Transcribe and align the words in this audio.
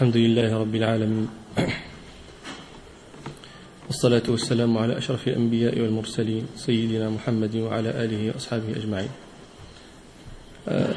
الحمد 0.00 0.16
لله 0.16 0.48
رب 0.56 0.74
العالمين. 0.74 1.28
والصلاة 3.86 4.22
والسلام 4.28 4.78
على 4.78 4.96
أشرف 4.98 5.28
الأنبياء 5.28 5.76
والمرسلين 5.76 6.56
سيدنا 6.56 7.10
محمد 7.20 7.56
وعلى 7.56 7.90
آله 8.04 8.32
وأصحابه 8.32 8.80
أجمعين. 8.80 9.12
آه، 10.68 10.94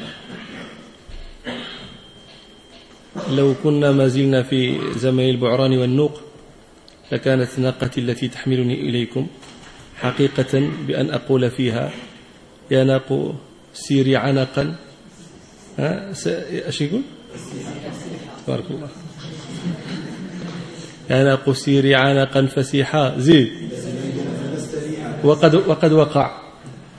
لو 3.36 3.54
كنا 3.60 3.92
ما 3.92 4.08
زلنا 4.08 4.42
في 4.42 4.80
زمن 4.96 5.28
البعران 5.36 5.72
والنوق 5.78 6.20
لكانت 7.12 7.58
ناقتي 7.58 8.00
التي 8.00 8.28
تحملني 8.28 8.88
إليكم 8.88 9.26
حقيقة 10.00 10.52
بأن 10.88 11.10
أقول 11.10 11.50
فيها 11.50 11.92
يا 12.70 12.84
ناق 12.84 13.34
سيري 13.74 14.16
عنقا. 14.16 14.76
ها 15.78 16.12
إيش 16.68 16.80
يقول؟ 16.80 17.02
بارك 18.48 18.64
الله. 18.70 18.88
يا 21.10 21.24
ناق 21.24 21.52
سيري 21.52 21.94
عنقا 21.94 22.46
فسيحا. 22.46 23.18
زيد. 23.18 23.48
وقد 25.24 25.54
وقد 25.54 25.92
وقع. 25.92 26.40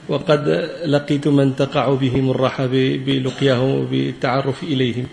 وقد 0.08 0.48
لقيت 0.86 1.28
من 1.28 1.56
تقع 1.56 1.94
بهم 1.94 2.30
الراحة 2.30 2.66
بلقياهم 3.06 3.86
بالتعرف 3.86 4.62
إليهم. 4.62 5.06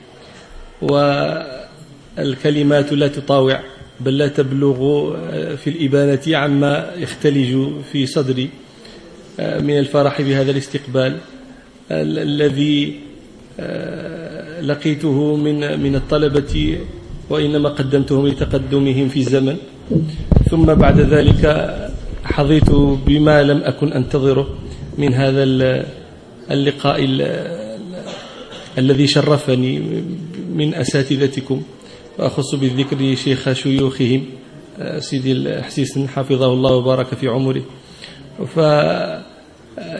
والكلمات 0.81 2.93
لا 2.93 3.07
تطاوع 3.07 3.59
بل 3.99 4.17
لا 4.17 4.27
تبلغ 4.27 4.77
في 5.55 5.69
الإبانة 5.69 6.37
عما 6.37 6.91
يختلج 6.97 7.67
في 7.91 8.05
صدري. 8.05 8.49
من 9.39 9.79
الفرح 9.79 10.21
بهذا 10.21 10.51
الاستقبال 10.51 11.17
الذي 11.91 12.99
لقيته 14.63 15.35
من 15.35 15.79
من 15.83 15.95
الطلبة 15.95 16.77
وإنما 17.29 17.69
قدمتهم 17.69 18.27
لتقدمهم 18.27 19.07
في 19.07 19.19
الزمن. 19.19 19.57
ثم 20.49 20.65
بعد 20.65 20.99
ذلك 20.99 21.43
حظيت 22.23 22.71
بما 23.05 23.43
لم 23.43 23.63
أكن 23.63 23.93
أنتظره 23.93 24.47
من 24.97 25.13
هذا 25.13 25.43
اللقاء 26.51 26.99
الذي 28.77 29.07
شرفني 29.07 29.79
من 30.55 30.73
أساتذتكم. 30.73 31.61
وأخص 32.19 32.55
بالذكر 32.55 33.15
شيخ 33.15 33.53
شيوخهم 33.53 34.25
سيدي 34.99 35.31
الحسيس 35.31 35.99
حفظه 35.99 36.53
الله 36.53 36.71
وبارك 36.71 37.15
في 37.15 37.27
عمره. 37.27 37.63
ف 38.55 38.57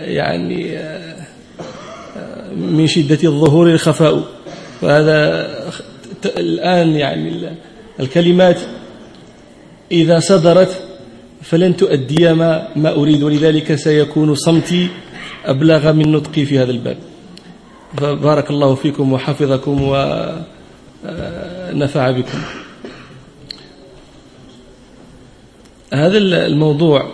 يعني 0.08 0.78
من 2.58 2.88
شدة 2.88 3.20
الظهور 3.24 3.72
الخفاء. 3.72 4.24
فهذا 4.84 5.50
الآن 6.38 6.96
يعني 6.96 7.50
الكلمات 8.00 8.60
إذا 9.92 10.20
صدرت 10.20 10.84
فلن 11.42 11.78
تؤدي 11.78 12.34
ما, 12.34 12.68
ما 12.76 12.96
أريد 12.96 13.24
ولذلك 13.24 13.76
سيكون 13.76 14.36
صمتي 14.36 14.88
أبلغ 15.46 15.92
من 15.92 16.12
نطقي 16.12 16.46
في 16.46 16.60
هذا 16.60 16.72
الباب. 16.72 16.98
فبارك 17.98 18.50
الله 18.52 18.76
فيكم 18.76 19.14
وحفظكم 19.14 19.82
ونفع 21.04 22.12
بكم. 22.12 22.42
هذا 25.94 26.18
الموضوع 26.18 27.12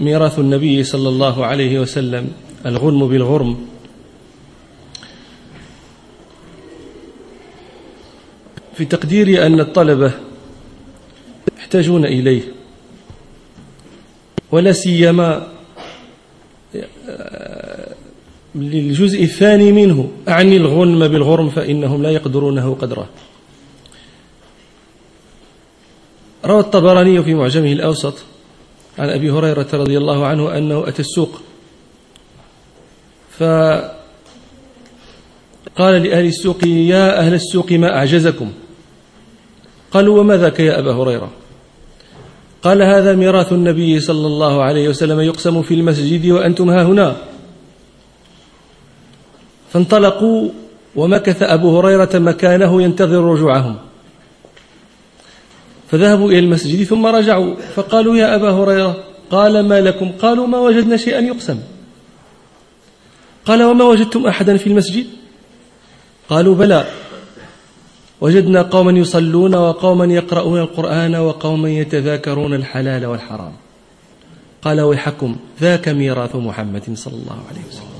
ميراث 0.00 0.38
النبي 0.38 0.84
صلى 0.84 1.08
الله 1.08 1.46
عليه 1.46 1.78
وسلم 1.80 2.28
الغنم 2.66 3.08
بالغرم. 3.08 3.73
في 8.76 8.84
تقديري 8.84 9.46
أن 9.46 9.60
الطلبة 9.60 10.12
يحتاجون 11.58 12.04
إليه 12.04 12.42
ولا 14.52 14.72
سيما 14.72 15.48
للجزء 18.54 19.22
الثاني 19.22 19.72
منه. 19.72 20.10
أعني 20.28 20.56
الغنم 20.56 21.08
بالغرم 21.08 21.50
فإنهم 21.50 22.02
لا 22.02 22.10
يقدرونه 22.10 22.74
قدره. 22.74 23.08
روى 26.44 26.60
الطبراني 26.60 27.22
في 27.22 27.34
معجمه 27.34 27.72
الأوسط 27.72 28.14
عن 28.98 29.08
أبي 29.10 29.30
هريرة 29.30 29.66
رضي 29.72 29.98
الله 29.98 30.26
عنه 30.26 30.58
أنه 30.58 30.88
أتى 30.88 31.00
السوق 31.02 31.40
فقال 33.38 33.94
لأهل 35.78 36.26
السوق 36.26 36.66
يا 36.66 37.18
أهل 37.18 37.34
السوق 37.34 37.72
ما 37.72 37.96
أعجزكم؟ 37.96 38.52
قالوا 39.94 40.20
وما 40.20 40.36
ذاك 40.36 40.60
يا 40.60 40.78
أبا 40.78 40.92
هريرة؟ 40.92 41.30
قال 42.62 42.82
هذا 42.82 43.14
ميراث 43.14 43.52
النبي 43.52 44.00
صلى 44.00 44.26
الله 44.26 44.62
عليه 44.62 44.88
وسلم 44.88 45.20
يقسم 45.20 45.62
في 45.62 45.74
المسجد 45.74 46.26
وأنتم 46.26 46.70
ها 46.70 46.82
هنا. 46.82 47.16
فانطلقوا 49.72 50.48
ومكث 50.96 51.42
أبو 51.42 51.78
هريرة 51.78 52.10
مكانه 52.14 52.82
ينتظر 52.82 53.24
رجوعهم. 53.24 53.76
فذهبوا 55.90 56.30
إلى 56.30 56.38
المسجد 56.38 56.84
ثم 56.84 57.06
رجعوا. 57.06 57.54
فقالوا 57.74 58.16
يا 58.16 58.34
أبا 58.34 58.50
هريرة 58.50 59.04
قال 59.30 59.68
ما 59.68 59.80
لكم؟ 59.80 60.12
قالوا 60.12 60.46
ما 60.46 60.58
وجدنا 60.58 60.96
شيئا 60.96 61.20
يقسم. 61.20 61.58
قال 63.46 63.62
وما 63.62 63.84
وجدتم 63.84 64.26
أحدا 64.26 64.56
في 64.56 64.66
المسجد؟ 64.66 65.06
قالوا 66.28 66.54
بلى. 66.54 66.84
وجدنا 68.24 68.62
قوما 68.62 68.92
يصلون 68.92 69.54
وقوما 69.54 70.04
يقرؤون 70.04 70.60
القرآن 70.60 71.14
وقوما 71.14 71.70
يتذاكرون 71.70 72.54
الحلال 72.54 73.06
والحرام. 73.06 73.52
قال 74.62 74.80
ويحكم 74.80 75.36
ذاك 75.60 75.88
ميراث 75.88 76.36
محمد 76.36 76.82
صلى 76.94 77.14
الله 77.14 77.38
عليه 77.50 77.60
وسلم. 77.68 77.94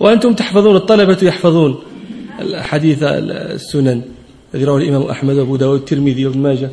وأنتم 0.00 0.32
تحفظون 0.34 0.76
الطلبة 0.76 1.18
يحفظون 1.22 1.78
الحديث 2.40 3.02
السنن 3.58 4.02
الذي 4.54 4.64
رواه 4.64 4.78
الإمام 4.78 5.02
أحمد 5.02 5.36
وأبو 5.36 5.56
داود 5.56 5.72
والترمذي 5.72 6.26
وابن 6.26 6.38
ماجه. 6.38 6.70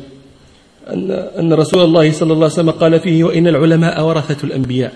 أن 0.86 1.10
أن 1.10 1.52
رسول 1.52 1.84
الله 1.84 2.12
صلى 2.12 2.32
الله 2.32 2.44
عليه 2.44 2.54
وسلم 2.54 2.70
قال 2.70 3.00
فيه 3.00 3.24
وإن 3.24 3.46
العلماء 3.46 4.04
ورثة 4.06 4.46
الأنبياء. 4.46 4.94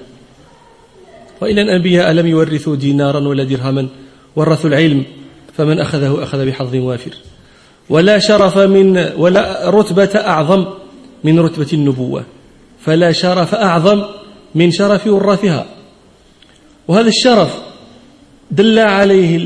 وإن 1.43 1.59
الأنبياء 1.59 2.13
لم 2.13 2.27
يورثوا 2.27 2.77
دينارا 2.77 3.29
ولا 3.29 3.45
درهما 3.45 3.89
ورثوا 4.37 4.71
العلم 4.71 5.05
فمن 5.61 5.81
أخذه 5.81 6.23
أخذ 6.23 6.47
بحظ 6.47 6.75
وافر. 6.75 7.15
ولا 7.89 8.19
شرف 8.19 8.59
من 8.59 9.13
ولا 9.17 9.71
رتبة 9.71 10.11
أعظم 10.17 10.67
من 11.25 11.41
رتبة 11.41 11.67
النبوة. 11.73 12.25
فلا 12.81 13.13
شرف 13.13 13.55
أعظم 13.55 14.03
من 14.55 14.71
شرف 14.71 15.07
ورثها 15.07 15.67
وهذا 16.89 17.09
الشرف 17.09 17.61
دل 18.51 18.79
عليه 18.79 19.37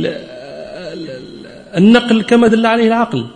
النقل 1.76 2.22
كما 2.22 2.48
دل 2.48 2.66
عليه 2.66 2.86
العقل. 2.86 3.26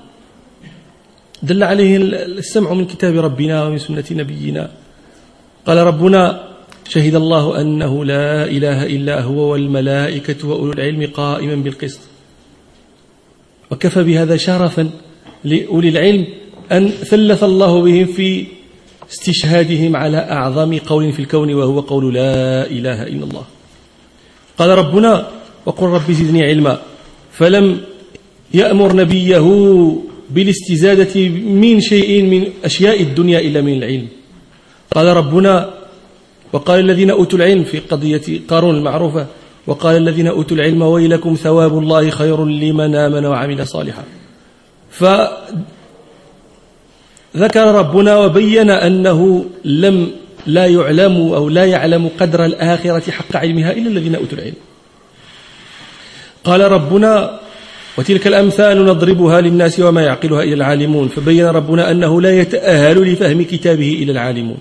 دل 1.42 1.62
عليه 1.62 1.96
السمع 2.38 2.72
من 2.72 2.86
كتاب 2.86 3.18
ربنا 3.18 3.64
ومن 3.64 3.78
سنة 3.78 4.04
نبينا. 4.10 4.70
قال 5.66 5.76
ربنا 5.76 6.48
شهد 6.88 7.14
الله 7.14 7.60
أنه 7.60 8.04
لا 8.04 8.44
إله 8.44 8.86
إلا 8.86 9.20
هو 9.20 9.52
والملائكة 9.52 10.48
وأولو 10.48 10.72
العلم 10.72 11.10
قائما 11.14 11.54
بالقسط 11.54 12.00
وكفى 13.70 14.04
بهذا 14.04 14.36
شرفا 14.36 14.90
لأولي 15.44 15.88
العلم 15.88 16.26
أن 16.72 16.88
ثلث 16.88 17.44
الله 17.44 17.82
بهم 17.82 18.06
في 18.06 18.46
استشهادهم 19.12 19.96
على 19.96 20.18
أعظم 20.18 20.78
قول 20.78 21.12
في 21.12 21.20
الكون 21.20 21.54
وهو 21.54 21.80
قول 21.80 22.14
لا 22.14 22.66
إله 22.70 23.02
إلا 23.02 23.24
الله. 23.24 23.44
قال 24.58 24.70
ربنا 24.70 25.28
وقل 25.66 25.86
رب 25.86 26.12
زدني 26.12 26.44
علما. 26.44 26.78
فلم 27.32 27.80
يأمر 28.54 28.96
نبيه 28.96 29.46
بالاستزادة 30.30 31.28
من 31.62 31.80
شيء 31.80 32.22
من 32.22 32.48
أشياء 32.64 33.02
الدنيا 33.02 33.40
إلا 33.40 33.60
من 33.60 33.72
العلم. 33.72 34.08
قال 34.94 35.06
ربنا 35.06 35.74
وقال 36.52 36.80
الذين 36.80 37.10
أوتوا 37.10 37.38
العلم 37.38 37.64
في 37.64 37.78
قضية 37.78 38.40
قارون 38.48 38.76
المعروفة 38.76 39.26
وقال 39.68 39.96
الذين 39.96 40.26
أوتوا 40.26 40.56
العلم 40.56 40.82
ويلكم 40.82 41.34
ثواب 41.34 41.78
الله 41.78 42.10
خير 42.10 42.44
لمن 42.44 42.94
آمن 42.94 43.24
وعمل 43.26 43.66
صالحا. 43.66 44.04
فذكر 44.90 45.34
ربنا 47.74 48.16
وبين 48.16 48.70
أنه 48.70 49.44
لم 49.64 50.10
لا 50.46 50.66
يعلم 50.66 51.16
أو 51.16 51.48
لا 51.48 51.64
يعلم 51.64 52.10
قدر 52.20 52.44
الآخرة 52.44 53.10
حق 53.10 53.36
علمها 53.36 53.72
إلا 53.72 53.88
الذين 53.88 54.14
أوتوا 54.14 54.38
العلم. 54.38 54.60
قال 56.44 56.60
ربنا 56.60 57.40
وتلك 57.98 58.26
الأمثال 58.26 58.84
نضربها 58.84 59.40
للناس 59.40 59.80
وما 59.80 60.02
يعقلها 60.02 60.42
إلا 60.42 60.54
العالمون. 60.54 61.08
فبين 61.08 61.46
ربنا 61.46 61.90
أنه 61.90 62.20
لا 62.20 62.40
يتأهل 62.40 63.12
لفهم 63.12 63.42
كتابه 63.42 63.92
إلى 64.02 64.12
العالمون. 64.12 64.58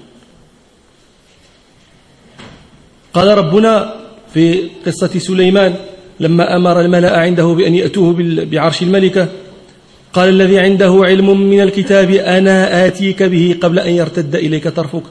قال 3.13 3.37
ربنا 3.37 3.95
في 4.33 4.69
قصة 4.85 5.19
سليمان 5.19 5.75
لما 6.19 6.55
أمر 6.55 6.81
الملأ 6.81 7.19
عنده 7.19 7.45
بأن 7.45 7.75
يأتوه 7.75 8.15
بعرش 8.51 8.81
الملكة. 8.81 9.27
قال 10.13 10.29
الذي 10.29 10.59
عنده 10.59 11.01
علم 11.03 11.41
من 11.49 11.61
الكتاب 11.61 12.11
أنا 12.11 12.87
آتيك 12.87 13.23
به 13.23 13.55
قبل 13.61 13.79
أن 13.79 13.93
يرتد 13.93 14.35
إليك 14.35 14.67
طرفك. 14.67 15.03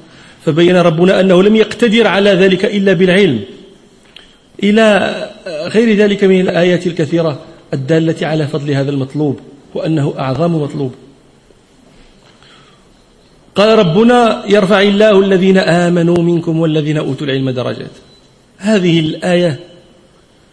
فبين 0.44 0.76
ربنا 0.76 1.20
أنه 1.20 1.42
لم 1.42 1.56
يقتدر 1.56 2.06
على 2.06 2.30
ذلك 2.30 2.64
إلا 2.64 2.92
بالعلم. 2.92 3.40
إلى 4.62 5.16
غير 5.46 5.96
ذلك 5.96 6.24
من 6.24 6.40
الآيات 6.40 6.86
الكثيرة 6.86 7.40
الدالة 7.74 8.26
على 8.26 8.46
فضل 8.46 8.70
هذا 8.70 8.90
المطلوب 8.90 9.40
وأنه 9.74 10.14
أعظم 10.18 10.54
مطلوب. 10.62 10.94
قال 13.54 13.78
ربنا 13.78 14.42
يرفع 14.48 14.80
الله 14.80 15.20
الذين 15.20 15.58
آمنوا 15.58 16.22
منكم 16.22 16.60
والذين 16.60 16.96
أوتوا 16.96 17.26
العلم 17.26 17.50
درجات. 17.50 17.90
هذه 18.58 19.00
الآية 19.00 19.60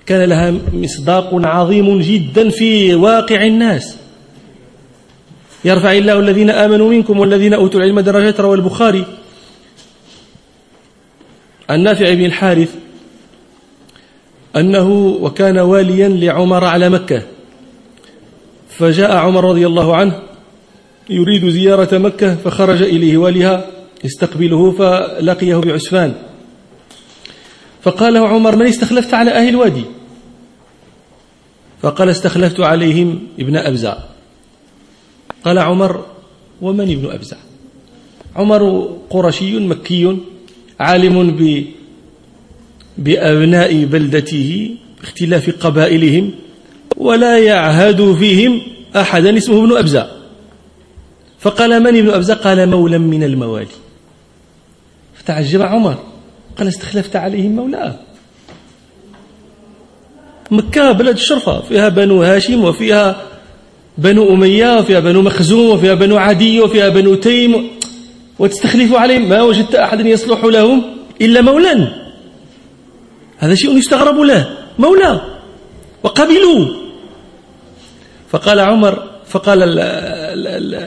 كان 0.05 0.29
لها 0.29 0.53
مصداق 0.73 1.29
عظيم 1.33 2.01
جدا 2.01 2.49
في 2.49 2.95
واقع 2.95 3.45
الناس. 3.45 3.97
يرفع 5.65 5.91
الله 5.91 6.19
الذين 6.19 6.49
آمنوا 6.49 6.89
منكم 6.89 7.19
والذين 7.19 7.53
أوتوا 7.53 7.79
العلم 7.79 7.99
درجات 7.99 8.39
روى 8.39 8.55
البخاري. 8.55 9.05
النافع 11.71 12.13
بن 12.13 12.25
الحارث 12.25 12.75
أنه 14.55 14.89
وكان 15.21 15.57
واليا 15.57 16.07
لعمر 16.07 16.65
على 16.65 16.89
مكة. 16.89 17.23
فجاء 18.69 19.11
عمر 19.17 19.43
رضي 19.49 19.67
الله 19.67 19.95
عنه 19.95 20.19
يريد 21.09 21.49
زيارة 21.49 21.97
مكة 21.97 22.35
فخرج 22.35 22.81
إليه 22.81 23.17
واليها 23.17 23.65
يستقبله 24.03 24.71
فلقيه 24.71 25.55
بعسفان. 25.55 26.13
فقال 27.83 28.13
له 28.13 28.27
عمر 28.27 28.55
من 28.55 28.67
استخلفت 28.67 29.13
على 29.13 29.31
أهل 29.31 29.49
الوادي؟ 29.49 29.83
فقال 31.81 32.09
استخلفت 32.09 32.59
عليهم 32.59 33.27
ابن 33.39 33.57
أبزع. 33.57 33.97
قال 35.45 35.59
عمر 35.59 36.05
ومن 36.61 36.91
ابن 36.91 37.11
أبزع؟ 37.11 37.37
عمر 38.35 38.89
قرشي 39.09 39.59
مكي 39.59 40.17
عالم 40.79 41.31
ب 41.31 41.65
بأبناء 42.97 43.85
بلدته 43.85 44.75
باختلاف 45.01 45.65
قبائلهم 45.65 46.31
ولا 46.97 47.37
يعهد 47.39 48.13
فيهم 48.13 48.61
أحدا 48.95 49.37
اسمه 49.37 49.63
ابن 49.63 49.77
أبزع. 49.77 50.07
فقال 51.39 51.79
من 51.79 51.97
ابن 51.97 52.09
أبزع؟ 52.09 52.33
قال 52.33 52.69
مولى 52.69 52.97
من 52.97 53.23
الموالي. 53.23 53.67
فتعجب 55.15 55.61
عمر. 55.61 56.12
قال 56.57 56.67
استخلفت 56.67 57.15
عليهم 57.15 57.55
مولاه 57.55 57.95
مكة 60.51 60.91
بلد 60.91 61.15
الشرفة 61.15 61.61
فيها 61.61 61.89
بنو 61.89 62.23
هاشم 62.23 62.63
وفيها 62.63 63.21
بنو 63.97 64.33
أمية 64.33 64.77
وفيها 64.77 64.99
بنو 64.99 65.21
مخزوم 65.21 65.69
وفيها 65.69 65.93
بنو 65.93 66.17
عدي 66.17 66.61
وفيها 66.61 66.89
بنو 66.89 67.15
تيم. 67.15 67.69
وتستخلف 68.39 68.93
عليهم 68.93 69.29
ما 69.29 69.41
وجدت 69.41 69.75
أحدا 69.75 70.09
يصلح 70.09 70.43
لهم 70.43 70.83
إلا 71.21 71.41
مولا 71.41 71.87
هذا 73.37 73.55
شيء 73.55 73.77
يستغرب 73.77 74.19
له 74.19 74.57
مولى 74.79 75.21
وقبلوا. 76.03 76.65
فقال 78.29 78.59
عمر 78.59 79.03
فقال 79.27 79.79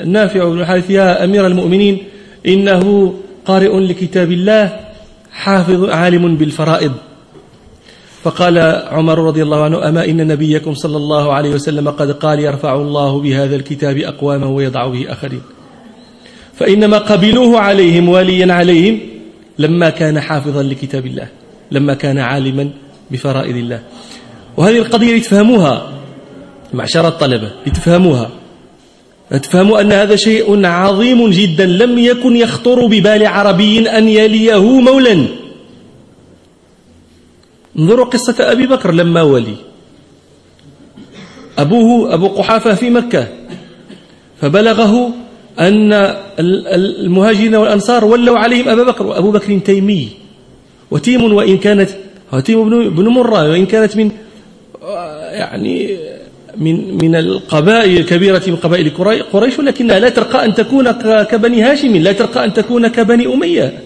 النافع 0.02 0.44
بن 0.44 0.60
الحارث 0.60 0.90
يا 0.90 1.24
أمير 1.24 1.46
المؤمنين 1.46 2.04
إنه 2.46 3.14
قارئ 3.44 3.80
لكتاب 3.80 4.32
الله 4.32 4.85
حافظ 5.36 5.84
عالم 5.90 6.36
بالفرائض. 6.36 6.92
فقال 8.24 8.58
عمر 8.90 9.18
رضي 9.18 9.42
الله 9.42 9.64
عنه 9.64 9.88
أما 9.88 10.04
إن 10.04 10.26
نبيكم 10.26 10.74
صلى 10.74 10.96
الله 10.96 11.32
عليه 11.32 11.50
وسلم 11.50 11.88
قد 11.88 12.10
قال 12.10 12.40
يرفع 12.40 12.74
الله 12.74 13.20
بهذا 13.20 13.56
الكتاب 13.56 13.96
أقواما 13.98 14.46
ويضع 14.46 14.86
به 14.86 15.12
آخرين. 15.12 15.42
فإنما 16.54 16.98
قبلوه 16.98 17.60
عليهم 17.60 18.08
واليا 18.08 18.52
عليهم 18.52 19.00
لما 19.58 19.90
كان 19.90 20.20
حافظا 20.20 20.62
لكتاب 20.62 21.06
الله 21.06 21.28
لما 21.70 21.94
كان 21.94 22.18
عالما 22.18 22.70
بفرائض 23.10 23.56
الله. 23.56 23.80
وهذه 24.56 24.78
القضية 24.78 25.16
لتفهموها 25.16 25.92
معشر 26.74 27.08
الطلبة 27.08 27.50
لتفهموها. 27.66 28.30
تفهموا 29.30 29.80
أن 29.80 29.92
هذا 29.92 30.16
شيء 30.16 30.66
عظيم 30.66 31.30
جدا. 31.30 31.66
لم 31.66 31.98
يكن 31.98 32.36
يخطر 32.36 32.86
ببال 32.86 33.26
عربي 33.26 33.90
أن 33.90 34.08
يليه 34.08 34.80
مولا. 34.80 35.26
انظروا 37.78 38.04
قصة 38.04 38.52
أبي 38.52 38.66
بكر 38.66 38.92
لما 38.92 39.22
ولي. 39.22 39.56
أبوه 41.58 42.14
أبو 42.14 42.26
قحافة 42.28 42.74
في 42.74 42.90
مكة. 42.90 43.28
فبلغه 44.40 45.10
أن 45.60 45.92
المهاجرين 46.38 47.54
والأنصار 47.54 48.04
ولوا 48.04 48.38
عليهم 48.38 48.68
أبا 48.68 48.82
بكر 48.82 49.06
وأبو 49.06 49.30
بكر 49.30 49.58
تيمي. 49.58 50.08
وتيم 50.90 51.32
وإن 51.32 51.58
كانت 51.58 51.90
تيم 52.44 52.88
بن 52.88 53.08
مرة 53.08 53.50
وإن 53.50 53.66
كانت 53.66 53.96
من 53.96 54.10
يعني 55.32 55.98
من 56.58 57.04
من 57.04 57.14
القبائل 57.16 57.96
الكبيرة 57.98 58.42
من 58.46 58.56
قبائل 58.56 58.90
قريش 59.32 59.58
ولكنها 59.58 59.98
لا 59.98 60.08
ترقى 60.08 60.44
أن 60.44 60.54
تكون 60.54 60.90
كبني 61.22 61.62
هاشم 61.62 61.96
لا 61.96 62.12
ترقى 62.12 62.44
أن 62.44 62.52
تكون 62.52 62.88
كبني 62.88 63.26
أمية. 63.26 63.82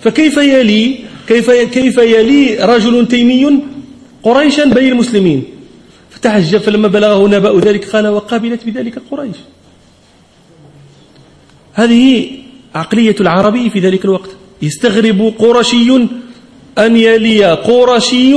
فكيف 0.00 0.36
يلي 0.36 0.98
كيف 1.28 1.50
كيف 1.50 1.98
يلي 1.98 2.56
رجل 2.64 3.08
تيمي 3.08 3.60
قريشا 4.22 4.64
بين 4.64 4.92
المسلمين؟ 4.92 5.44
فتعجب 6.10 6.58
فلما 6.58 6.88
بلغه 6.88 7.28
نبأ 7.28 7.60
ذلك 7.60 7.88
قال 7.88 8.08
وقابلت 8.08 8.64
بذلك 8.66 8.98
قريش. 9.10 9.36
هذه 11.72 12.30
عقلية 12.74 13.16
العربي 13.20 13.70
في 13.70 13.78
ذلك 13.78 14.04
الوقت. 14.04 14.30
يستغرب 14.62 15.34
قرشي 15.38 15.94
أن 16.78 16.96
يلي 16.96 17.44
قرشي 17.44 18.34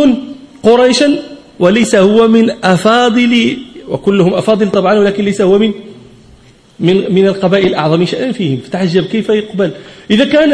قريشا 0.64 1.33
وليس 1.64 1.96
هو 1.96 2.28
من 2.28 2.52
أفاضل 2.64 3.58
وكلهم 3.88 4.34
أفاضل 4.34 4.72
طبعا 4.72 5.00
ولكن 5.00 5.24
ليس 5.24 5.42
هو 5.42 5.58
من 5.58 5.72
من 6.80 7.14
من 7.14 7.28
القبائل 7.28 7.68
الأعظم. 7.68 8.06
شأنا 8.06 8.32
فيهم؟ 8.32 8.60
فتعجب 8.68 9.04
كيف 9.04 9.30
يقبل؟ 9.30 9.72
إذا 10.12 10.26
كان 10.26 10.52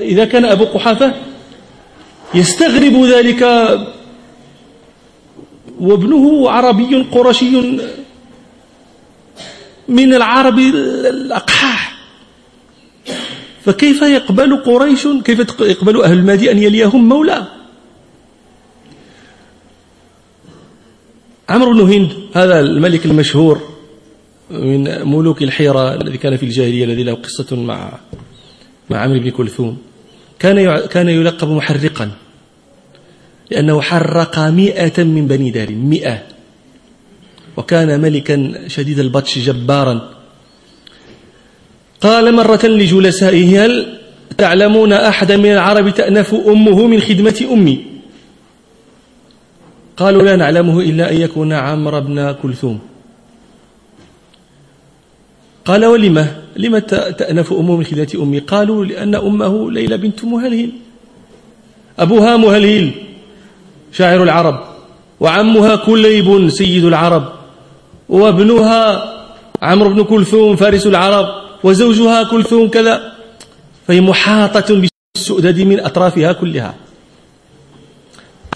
إذا 0.00 0.24
كان 0.24 0.44
أبو 0.44 0.64
قحافة 0.64 1.14
يستغرب 2.34 3.04
ذلك 3.04 3.42
وابنه 5.80 6.50
عربي 6.50 7.06
قرشي 7.12 7.60
من 9.88 10.14
العرب 10.14 10.58
الأقحاح. 10.58 11.96
فكيف 13.64 14.02
يقبل 14.02 14.56
قريش؟ 14.56 15.08
كيف 15.24 15.38
يقبل 15.60 16.02
أهل 16.02 16.18
المادي 16.18 16.50
أن 16.50 16.58
يليهم 16.58 17.08
مولى 17.08 17.59
عمرو 21.50 21.72
بن 21.72 21.80
هند 21.80 22.12
هذا 22.34 22.60
الملك 22.60 23.06
المشهور 23.06 23.60
من 24.50 25.08
ملوك 25.08 25.42
الحيرة 25.42 25.94
الذي 25.94 26.18
كان 26.18 26.36
في 26.36 26.42
الجاهلية 26.42 26.84
الذي 26.84 27.02
له 27.02 27.14
قصة 27.14 27.56
مع 27.56 27.92
مع 28.90 28.98
عمرو 28.98 29.20
بن 29.20 29.30
كلثوم. 29.30 29.78
كان 30.38 30.86
كان 30.86 31.08
يلقب 31.08 31.48
محرقا 31.48 32.10
لأنه 33.50 33.80
حرق 33.80 34.38
مئة 34.38 35.04
من 35.04 35.26
بني 35.26 35.50
دار 35.50 35.72
مئة. 35.72 36.22
وكان 37.56 38.00
ملكا 38.00 38.68
شديد 38.68 38.98
البطش 38.98 39.38
جبارا. 39.38 40.10
قال 42.00 42.34
مرة 42.34 42.66
لجلسائه 42.66 43.64
هل 43.64 43.98
تعلمون 44.38 44.92
أحدا 44.92 45.36
من 45.36 45.52
العرب 45.52 45.94
تأنف 45.94 46.34
أمه 46.34 46.86
من 46.86 47.00
خدمة 47.00 47.46
أمي؟ 47.52 47.89
قالوا 50.00 50.22
لا 50.22 50.36
نعلمه 50.36 50.80
إلا 50.80 51.12
أن 51.12 51.16
يكون 51.20 51.52
عمرو 51.52 52.00
بن 52.00 52.32
كلثوم. 52.42 52.78
قال 55.64 55.84
ولم 55.84 56.26
لم 56.56 56.78
تأنف 57.20 57.52
أمه 57.52 57.76
من 57.76 57.84
خدمة 57.84 58.12
أمي؟ 58.22 58.38
قالوا 58.38 58.84
لأن 58.84 59.14
أمه 59.14 59.70
ليلى 59.70 59.96
بنت 59.96 60.24
مهلهل 60.24 60.70
أبوها 61.98 62.36
مهلهل 62.36 62.90
شاعر 63.92 64.22
العرب 64.22 64.56
وعمها 65.20 65.76
كليب 65.76 66.48
سيد 66.48 66.84
العرب 66.84 67.24
وابنها 68.08 68.80
عمرو 69.62 69.90
بن 69.90 70.02
كلثوم 70.02 70.56
فارس 70.56 70.86
العرب 70.86 71.26
وزوجها 71.64 72.22
كلثوم 72.22 72.68
كذا. 72.68 73.12
فهي 73.86 74.00
محاطة 74.00 74.82
بالسؤدد 75.14 75.60
من 75.60 75.80
أطرافها 75.80 76.32
كلها. 76.32 76.74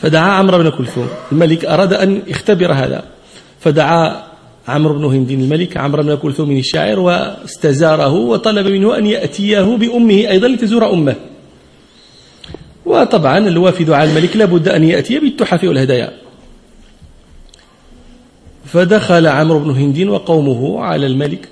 فدعا 0.04 0.30
عمرو 0.30 0.58
بن 0.58 0.70
كلثوم. 0.70 1.08
الملك 1.32 1.64
أراد 1.64 1.92
أن 1.92 2.22
يختبر 2.26 2.72
هذا. 2.72 3.04
فدعا 3.60 4.22
عمرو 4.68 4.94
بن 4.94 5.04
هند 5.04 5.30
الملك 5.30 5.76
عمرو 5.76 6.02
بن 6.02 6.14
كلثوم 6.14 6.50
الشاعر 6.50 7.00
واستزاره 7.00 8.12
وطلب 8.12 8.66
منه 8.66 8.98
أن 8.98 9.06
يأتيه 9.06 9.60
بأمه 9.60 10.14
أيضا 10.14 10.48
لتزور 10.48 10.92
أمه. 10.92 11.14
وطبعا 12.86 13.38
الوافد 13.38 13.90
على 13.90 14.10
الملك 14.10 14.36
لابد 14.36 14.68
أن 14.68 14.84
يأتي 14.84 15.18
بالتحف 15.18 15.64
والهدايا. 15.64 16.12
فدخل 18.64 19.26
عمرو 19.26 19.58
بن 19.58 19.70
هند 19.70 20.00
وقومه 20.00 20.80
على 20.80 21.06
الملك 21.06 21.48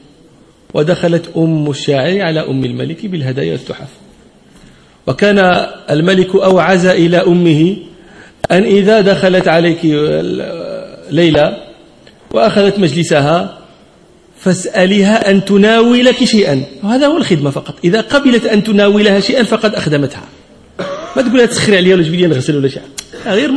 ودخلت 0.75 1.37
أم 1.37 1.71
الشاعر 1.71 2.23
على 2.23 2.40
أم 2.40 2.64
الملك 2.64 3.06
بالهدايا 3.06 3.52
والتحف. 3.52 3.88
وكان 5.06 5.66
الملك 5.90 6.35
أوعز 6.35 6.87
إلى 6.87 7.16
أمه 7.16 7.76
أن 8.52 8.62
إذا 8.62 9.00
دخلت 9.00 9.49
عليك 9.49 9.85
ليلى 11.11 11.56
وأخذت 12.30 12.78
مجلسها 12.78 13.59
فاسألها 14.38 15.30
أن 15.30 15.44
تناولك 15.44 16.25
شيئا. 16.25 16.64
وهذا 16.82 17.06
هو 17.06 17.16
الخدمة 17.16 17.50
فقط. 17.50 17.75
إذا 17.85 18.00
قبلت 18.00 18.47
أن 18.47 18.64
تناولها 18.64 19.21
شيئا 19.21 19.42
فقد 19.42 19.75
أخدمتها. 19.75 20.25
ما 21.16 21.23
تقول 21.23 21.38
لها 21.38 21.47
تسخري 21.47 21.76
عليا 21.76 21.94
ولا 21.94 22.02
جبي 22.02 22.26
نغسل 22.26 22.56
ولا 22.56 22.68
شيء؟ 22.68 22.82
غير 23.26 23.50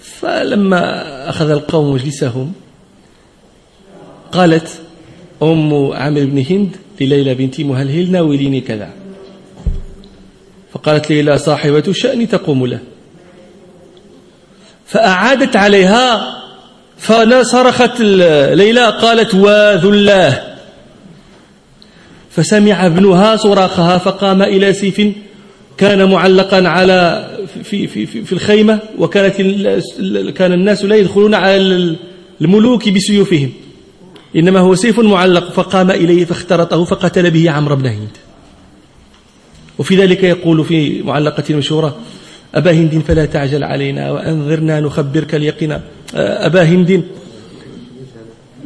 فلما 0.00 1.28
أخذ 1.28 1.50
القوم 1.50 1.94
مجلسهم 1.94 2.52
قالت 4.32 4.68
أم 5.42 5.92
عامر 5.92 6.24
بن 6.24 6.44
هند 6.50 6.76
لليلى 7.00 7.34
بنت 7.34 7.60
مهلهل 7.60 8.10
ناوليني 8.10 8.60
كذا. 8.60 8.97
فقالت 10.78 11.10
ليلى 11.10 11.38
صاحبة 11.38 11.82
الشأن 11.88 12.28
تقوم 12.28 12.66
له. 12.66 12.78
فأعادت 14.86 15.56
عليها 15.56 16.34
فصرخت 16.98 18.00
ليلى 18.00 18.86
قالت 18.86 19.34
واذلاه 19.34 20.42
فسمع 22.30 22.86
ابنها 22.86 23.36
صراخها 23.36 23.98
فقام 23.98 24.42
إلى 24.42 24.72
سيف 24.72 25.02
كان 25.78 26.10
معلقا 26.10 26.68
على 26.68 27.30
في, 27.62 27.86
في, 27.86 28.06
في, 28.06 28.24
في 28.24 28.32
الخيمة 28.32 28.78
وكانت 28.98 29.36
كان 30.36 30.52
الناس 30.52 30.84
لا 30.84 30.96
يدخلون 30.96 31.34
على 31.34 31.56
الملوك 32.40 32.88
بسيوفهم. 32.88 33.52
إنما 34.36 34.60
هو 34.60 34.74
سيف 34.74 35.00
معلق 35.00 35.52
فقام 35.52 35.90
إليه 35.90 36.24
فاخترطه 36.24 36.84
فقتل 36.84 37.30
به 37.30 37.50
عمرو 37.50 37.76
بن 37.76 37.86
هند 37.86 38.27
وفي 39.78 39.96
ذلك 39.96 40.24
يقول 40.24 40.64
في 40.64 41.02
معلقة 41.02 41.54
مشهورة 41.54 41.96
أبا 42.54 42.72
هند 42.72 43.02
فلا 43.08 43.24
تعجل 43.24 43.64
علينا 43.64 44.10
وأنظرنا 44.10 44.80
نخبرك 44.80 45.34
اليقين. 45.34 45.78
أبا 46.14 46.62
هند 46.62 47.04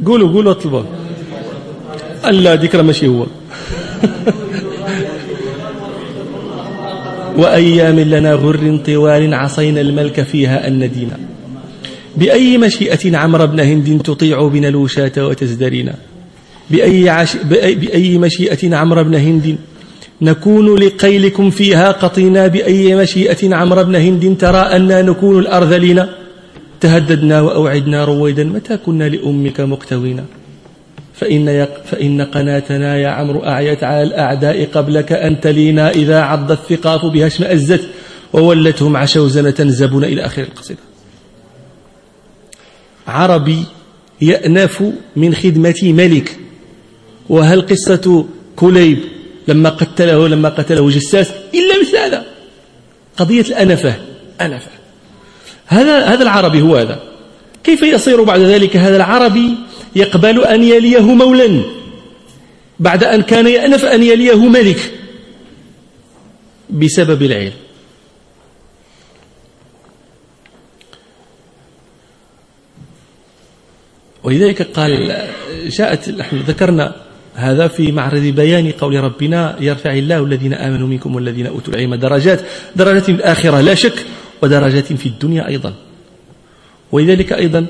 قولوا 0.05 0.33
قولوا 0.33 0.51
اطلبوا. 0.51 0.83
ألا 2.25 2.55
ذكر 2.55 2.83
ماشي 2.83 3.07
هو. 3.07 3.25
وأيام 7.37 7.99
لنا 7.99 8.33
غر 8.33 8.77
طوال 8.85 9.33
عصينا 9.33 9.81
الملك 9.81 10.21
فيها 10.21 10.67
أن 10.67 10.79
ندينا 10.79 11.17
بأي 12.17 12.57
مشيئة 12.57 13.17
عمر 13.17 13.45
بن 13.45 13.59
هند 13.59 14.01
تطيع 14.01 14.47
بنا 14.47 14.67
الوشاة 14.67 15.11
وتزدرينا 15.17 15.95
بأي, 16.69 17.09
عش... 17.09 17.35
بأي 17.35 18.17
مشيئة 18.17 18.75
عمر 18.75 19.03
بن 19.03 19.15
هند 19.15 19.57
نكون 20.23 20.75
لقيلكم 20.79 21.49
فيها 21.49 21.91
قطينا 21.91 22.47
بأي 22.47 22.95
مشيئة 22.95 23.55
عمر 23.55 23.83
بن 23.83 23.95
هند 23.95 24.37
ترى 24.39 24.57
أنا 24.57 25.01
نكون 25.01 25.39
الأرذلين. 25.39 26.05
تهددنا 26.83 27.41
وأوعدنا 27.41 28.05
رويدا 28.05 28.43
متى 28.43 28.77
كنا 28.77 29.09
لأمك 29.09 29.61
مقتوينا 29.61 30.25
فإن, 31.13 31.47
يق 31.47 31.85
فإن 31.85 32.21
قناتنا 32.21 32.97
يا 32.97 33.07
عمرو 33.07 33.45
أعيت 33.45 33.83
على 33.83 34.03
الأعداء 34.03 34.65
قبلك 34.65 35.11
أن 35.11 35.39
تلينا 35.39 35.91
إذا 35.91 36.21
عض 36.21 36.51
الثقاف 36.51 37.05
بها 37.05 37.27
اشمأزت 37.27 37.81
وولتهم 38.33 38.97
عشوزنة 38.97 39.55
زبون 39.59 40.03
إلى 40.03 40.25
آخر 40.25 40.41
القصيدة. 40.41 40.79
عربي 43.07 43.63
يأنف 44.21 44.83
من 45.15 45.35
خدمة 45.35 45.81
ملك. 45.83 46.37
وهل 47.29 47.61
قصة 47.61 48.25
كليب 48.55 48.99
لما 49.47 49.69
قتله 49.69 50.27
لما 50.27 50.49
قتله 50.49 50.89
جساس 50.89 51.31
إلا 51.53 51.81
مثل 51.81 51.97
هذا. 51.97 52.25
قضية 53.17 53.41
الأنفة. 53.41 53.95
أنفة. 54.41 54.71
هذا 55.65 56.05
هذا 56.05 56.23
العربي 56.23 56.61
هو 56.61 56.75
هذا. 56.75 57.03
كيف 57.63 57.81
يصير 57.81 58.23
بعد 58.23 58.39
ذلك 58.39 58.77
هذا 58.77 58.95
العربي 58.95 59.55
يقبل 59.95 60.43
أن 60.43 60.63
يليه 60.63 61.01
مولا؟ 61.01 61.61
بعد 62.79 63.03
أن 63.03 63.21
كان 63.21 63.47
يأنف 63.47 63.85
أن 63.85 64.03
يليه 64.03 64.47
ملك. 64.47 64.93
بسبب 66.69 67.21
العلم. 67.21 67.53
ولذلك 74.23 74.61
قال 74.61 75.27
جاءت 75.65 76.09
نحن 76.09 76.37
ذكرنا 76.37 76.95
هذا 77.35 77.67
في 77.67 77.91
معرض 77.91 78.21
بيان 78.21 78.71
قول 78.71 78.95
ربنا 78.95 79.55
يرفع 79.59 79.93
الله 79.93 80.23
الذين 80.23 80.53
آمنوا 80.53 80.87
منكم 80.87 81.15
والذين 81.15 81.45
أوتوا 81.47 81.73
العلم 81.73 81.95
درجات 81.95 82.41
درجات 82.75 83.03
في 83.03 83.11
الآخرة 83.11 83.61
لا 83.61 83.75
شك 83.75 84.05
ودرجات 84.41 84.93
في 84.93 85.05
الدنيا 85.05 85.47
أيضا. 85.47 85.73
ولذلك 86.91 87.33
أيضا 87.33 87.65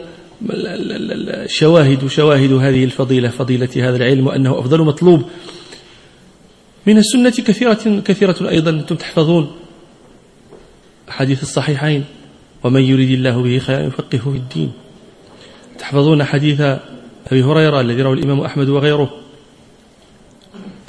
شواهد 1.45 2.07
شواهد 2.07 2.51
هذه 2.51 2.83
الفضيلة 2.83 3.29
فضيلة 3.29 3.69
هذا 3.75 3.95
العلم 3.95 4.27
وأنه 4.27 4.59
أفضل 4.59 4.81
مطلوب. 4.81 5.23
من 6.87 6.97
السنة 6.97 7.29
كثيرة 7.29 8.01
كثيرة 8.05 8.49
أيضا 8.49 8.71
أنتم 8.71 8.95
تحفظون 8.95 9.51
حديث 11.09 11.41
الصحيحين 11.41 12.03
ومن 12.63 12.81
يريد 12.81 13.11
الله 13.11 13.43
به 13.43 13.59
خيرا 13.59 13.79
يفقهه 13.79 14.31
في 14.31 14.37
الدين. 14.37 14.71
تحفظون 15.79 16.23
حديث 16.23 16.61
أبي 17.27 17.43
هريرة 17.43 17.81
الذي 17.81 18.01
رواه 18.01 18.13
الإمام 18.13 18.41
أحمد 18.41 18.69
وغيره. 18.69 19.22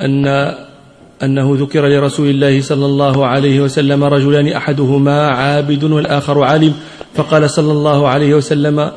أن 0.01 0.27
أنه 1.23 1.57
ذكر 1.61 1.89
لرسول 1.89 2.29
الله 2.31 2.61
صلى 2.61 2.87
الله 2.87 3.27
عليه 3.27 3.61
وسلم 3.61 4.05
رجلان 4.05 4.49
أحدهما 4.49 5.29
عابد 5.29 5.85
والآخر 5.85 6.43
عالم 6.43 6.75
فقال 7.15 7.51
صلى 7.51 7.73
الله 7.73 8.09
عليه 8.09 8.35
وسلم 8.35 8.91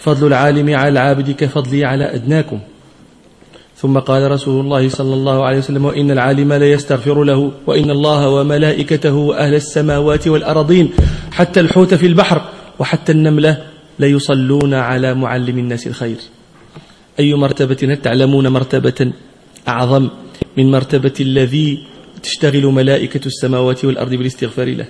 فضل 0.00 0.26
العالم 0.26 0.74
على 0.74 0.88
العابد 0.88 1.30
كفضلي 1.30 1.84
على 1.84 2.14
أدناكم. 2.14 2.60
ثم 3.76 3.98
قال 3.98 4.30
رسول 4.30 4.64
الله 4.64 4.88
صلى 4.88 5.14
الله 5.14 5.44
عليه 5.44 5.58
وسلم 5.58 5.84
وإن 5.84 6.10
العالم 6.10 6.52
لا 6.52 6.72
يستغفر 6.72 7.24
له 7.24 7.52
وإن 7.66 7.90
الله 7.90 8.28
وملائكته 8.28 9.14
وأهل 9.14 9.54
السماوات 9.54 10.28
والأرضين 10.28 10.90
حتى 11.32 11.60
الحوت 11.60 11.94
في 11.94 12.06
البحر 12.06 12.42
وحتى 12.78 13.12
النملة 13.12 13.58
ليصلون 13.98 14.74
على 14.74 15.14
معلم 15.14 15.58
الناس 15.58 15.86
الخير. 15.86 16.16
أي 17.20 17.34
مرتبة 17.34 17.76
هل 17.82 17.96
تعلمون 17.96 18.48
مرتبة؟ 18.48 19.12
أعظم 19.68 20.08
من 20.56 20.70
مرتبة 20.70 21.14
الذي 21.20 21.86
تشتغل 22.22 22.66
ملائكة 22.66 23.26
السماوات 23.26 23.84
والأرض 23.84 24.10
بالاستغفار 24.10 24.68
له. 24.68 24.86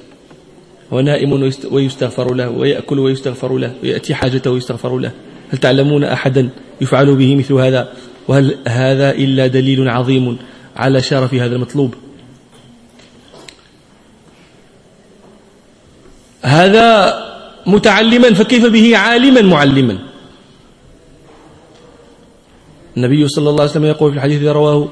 ونائم 0.91 1.51
ويستغفر 1.71 2.35
له 2.35 2.49
ويأكل 2.51 2.99
ويستغفر 2.99 3.59
له 3.59 3.75
ويأتي 3.83 4.15
حاجته 4.15 4.51
ويستغفر 4.51 4.99
له. 4.99 5.11
هل 5.51 5.59
تعلمون 5.59 6.05
أحدا 6.05 6.51
يفعل 6.81 7.17
به 7.17 7.37
مثل 7.37 7.55
هذا؟ 7.55 7.93
وهل 8.29 8.59
هذا 8.69 9.11
إلا 9.11 9.47
دليل 9.47 9.89
عظيم 9.89 10.39
على 10.77 11.03
شرف 11.03 11.35
هذا 11.35 11.57
المطلوب؟ 11.57 11.95
هذا 16.43 17.15
متعلما 17.67 18.35
فكيف 18.35 18.67
به 18.67 18.97
عالما 18.97 19.43
معلما؟ 19.43 19.99
النبي 22.97 23.29
صلى 23.29 23.51
الله 23.51 23.61
عليه 23.61 23.71
وسلم 23.71 23.85
يقول 23.85 24.11
في 24.11 24.17
الحديث 24.17 24.37
الذي 24.37 24.51
رواه 24.51 24.89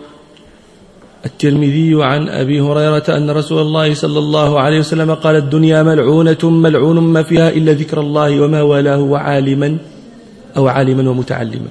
الترمذي 1.26 2.04
عن 2.04 2.28
أبي 2.28 2.61
هريرة 2.61 3.04
أن 3.09 3.30
رسول 3.30 3.61
الله 3.62 3.95
صلى 3.95 4.19
الله 4.19 4.61
عليه 4.61 4.78
وسلم 4.78 5.14
قال 5.14 5.37
الدنيا 5.37 5.83
ملعونة 5.83 6.38
ملعون 6.45 6.99
ما 6.99 7.23
فيها 7.23 7.49
إلا 7.49 7.73
ذكر 7.73 8.00
الله 8.00 8.40
وما 8.40 8.62
والاه 8.62 9.00
وعالما 9.00 9.76
أو 10.57 10.69
عالما 10.69 11.11
ومتعلما. 11.11 11.69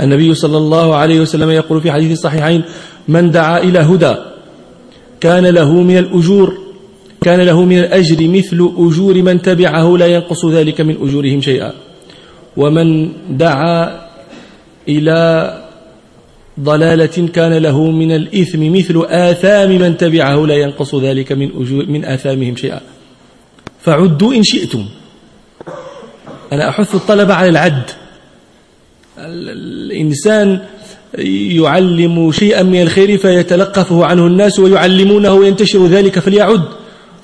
النبي 0.00 0.34
صلى 0.34 0.58
الله 0.58 0.94
عليه 0.94 1.20
وسلم 1.20 1.50
يقول 1.50 1.80
في 1.80 1.92
حديث 1.92 2.12
الصحيحين 2.12 2.62
من 3.08 3.30
دعا 3.30 3.58
إلى 3.58 3.78
هدى 3.78 4.14
كان 5.20 5.46
له 5.46 5.72
من 5.72 5.98
الأجور 5.98 6.58
كان 7.20 7.40
له 7.40 7.64
من 7.64 7.78
الأجر 7.78 8.28
مثل 8.28 8.70
أجور 8.78 9.22
من 9.22 9.42
تبعه 9.42 9.96
لا 9.96 10.06
ينقص 10.06 10.46
ذلك 10.46 10.80
من 10.80 10.96
أجورهم 11.02 11.40
شيئا. 11.40 11.72
ومن 12.56 13.12
دعا 13.30 14.08
إلى 14.88 15.60
ضلالة 16.60 17.28
كان 17.34 17.52
له 17.52 17.90
من 17.90 18.12
الإثم 18.12 18.72
مثل 18.72 19.06
آثام 19.08 19.70
من 19.70 19.96
تبعه 19.96 20.46
لا 20.46 20.54
ينقص 20.54 20.94
ذلك 20.94 21.32
من, 21.32 21.50
أجور 21.60 21.86
من 21.86 22.04
آثامهم 22.04 22.56
شيئا. 22.56 22.80
فعدوا 23.80 24.34
إن 24.34 24.42
شئتم. 24.42 24.84
أنا 26.52 26.68
أحث 26.68 26.94
الطلبة 26.94 27.34
على 27.34 27.48
العد. 27.48 27.90
الإنسان 29.18 30.60
يعلم 31.58 32.32
شيئا 32.32 32.62
من 32.62 32.82
الخير 32.82 33.18
فيتلقفه 33.18 34.04
عنه 34.04 34.26
الناس 34.26 34.58
ويعلمونه 34.58 35.32
وينتشر 35.32 35.86
ذلك 35.86 36.18
فليعد. 36.18 36.64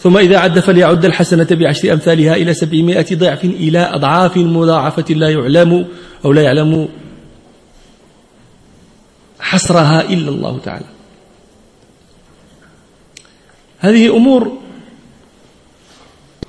ثم 0.03 0.17
إذا 0.17 0.39
عد 0.39 0.59
فليعد 0.59 1.05
الحسنة 1.05 1.47
بعشر 1.51 1.93
أمثالها 1.93 2.35
إلى 2.35 2.55
سبعمائة 2.55 3.17
ضعف 3.17 3.45
إلى 3.45 3.79
أضعاف 3.79 4.37
مضاعفة 4.37 5.15
لا 5.15 5.31
يعلم 5.31 5.87
أو 6.25 6.33
لا 6.33 6.43
يعلم 6.43 6.89
حصرها 9.41 10.01
إلا 10.01 10.29
الله 10.29 10.59
تعالى. 10.59 10.85
هذه 13.79 14.17
أمور 14.17 14.59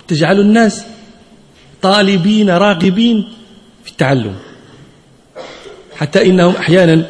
تجعل 0.07 0.39
الناس 0.39 0.85
طالبين 1.81 2.49
راغبين 2.49 3.33
في 3.83 3.91
التعلم 3.91 4.35
حتى 5.95 6.25
إنهم 6.25 6.55
أحيانا 6.55 7.05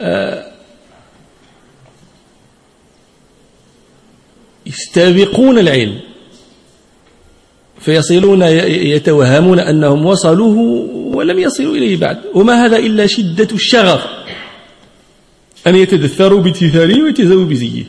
آه، 0.00 0.41
يستبقون 4.72 5.58
العلم. 5.58 6.00
فيصلون 7.80 8.42
يتوهمون 8.42 9.58
أنهم 9.58 10.06
وصلوه 10.06 10.56
ولم 11.16 11.38
يصلوا 11.38 11.76
إليه 11.76 11.96
بعد. 11.96 12.18
وما 12.34 12.66
هذا 12.66 12.76
إلا 12.76 13.06
شدة 13.06 13.48
الشغف. 13.52 14.06
أن 15.66 15.76
يتدثروا 15.76 16.42
بتثاره 16.42 17.02
ويتزووا 17.02 17.44
بزيه 17.44 17.84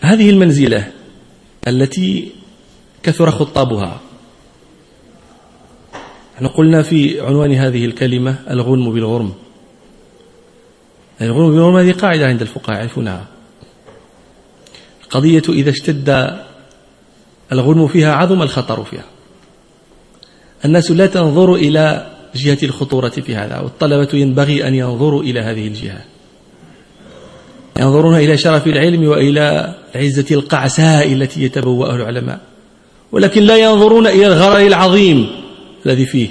هذه 0.00 0.30
المنزلة 0.30 0.92
التي 1.68 2.32
كثر 3.02 3.30
خطابها. 3.30 4.00
نحن 6.34 6.46
قلنا 6.46 6.82
في 6.82 7.20
عنوان 7.20 7.52
هذه 7.52 7.84
الكلمة 7.84 8.38
الغنم 8.50 8.92
بالغرم. 8.92 9.34
الغنم 11.22 11.50
بالغرم 11.50 11.76
هذه 11.76 11.92
قاعدة 11.92 12.26
عند 12.26 12.40
الفقهاء 12.40 12.78
يعرفونها. 12.78 13.26
القضية 15.04 15.42
إذا 15.48 15.70
اشتد 15.70 16.38
الغنم 17.52 17.88
فيها 17.88 18.14
عظم 18.14 18.42
الخطر 18.42 18.84
فيها. 18.84 19.04
الناس 20.64 20.90
لا 20.90 21.06
تنظر 21.06 21.54
إلى 21.54 22.10
جهة 22.34 22.58
الخطورة 22.62 23.08
في 23.08 23.36
هذا 23.36 23.60
والطلبة 23.60 24.08
ينبغي 24.12 24.68
أن 24.68 24.74
ينظروا 24.74 25.22
إلى 25.22 25.40
هذه 25.40 25.66
الجهة. 25.66 26.04
ينظرون 27.80 28.14
إلى 28.14 28.38
شرف 28.38 28.66
العلم 28.66 29.08
وإلى 29.08 29.74
عزة 29.94 30.34
القعساء 30.34 31.12
التي 31.12 31.42
يتبوأها 31.42 31.96
العلماء. 31.96 32.40
ولكن 33.12 33.42
لا 33.42 33.56
ينظرون 33.56 34.06
إلى 34.06 34.26
الغرر 34.26 34.66
العظيم 34.66 35.30
الذي 35.86 36.06
فيه. 36.06 36.28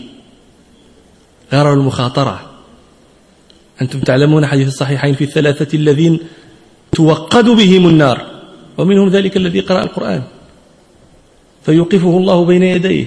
غرر 1.53 1.73
المخاطرة. 1.73 2.52
أنتم 3.81 3.99
تعلمون 3.99 4.45
حديث 4.45 4.67
الصحيحين 4.67 5.13
في 5.15 5.23
الثلاثة 5.23 5.77
الذين 5.77 6.19
توقد 6.91 7.45
بهم 7.45 7.87
النار 7.87 8.25
ومنهم 8.77 9.09
ذلك 9.09 9.37
الذي 9.37 9.59
قرأ 9.59 9.83
القرآن. 9.83 10.23
فيوقفه 11.65 12.17
الله 12.17 12.45
بين 12.45 12.63
يديه 12.63 13.05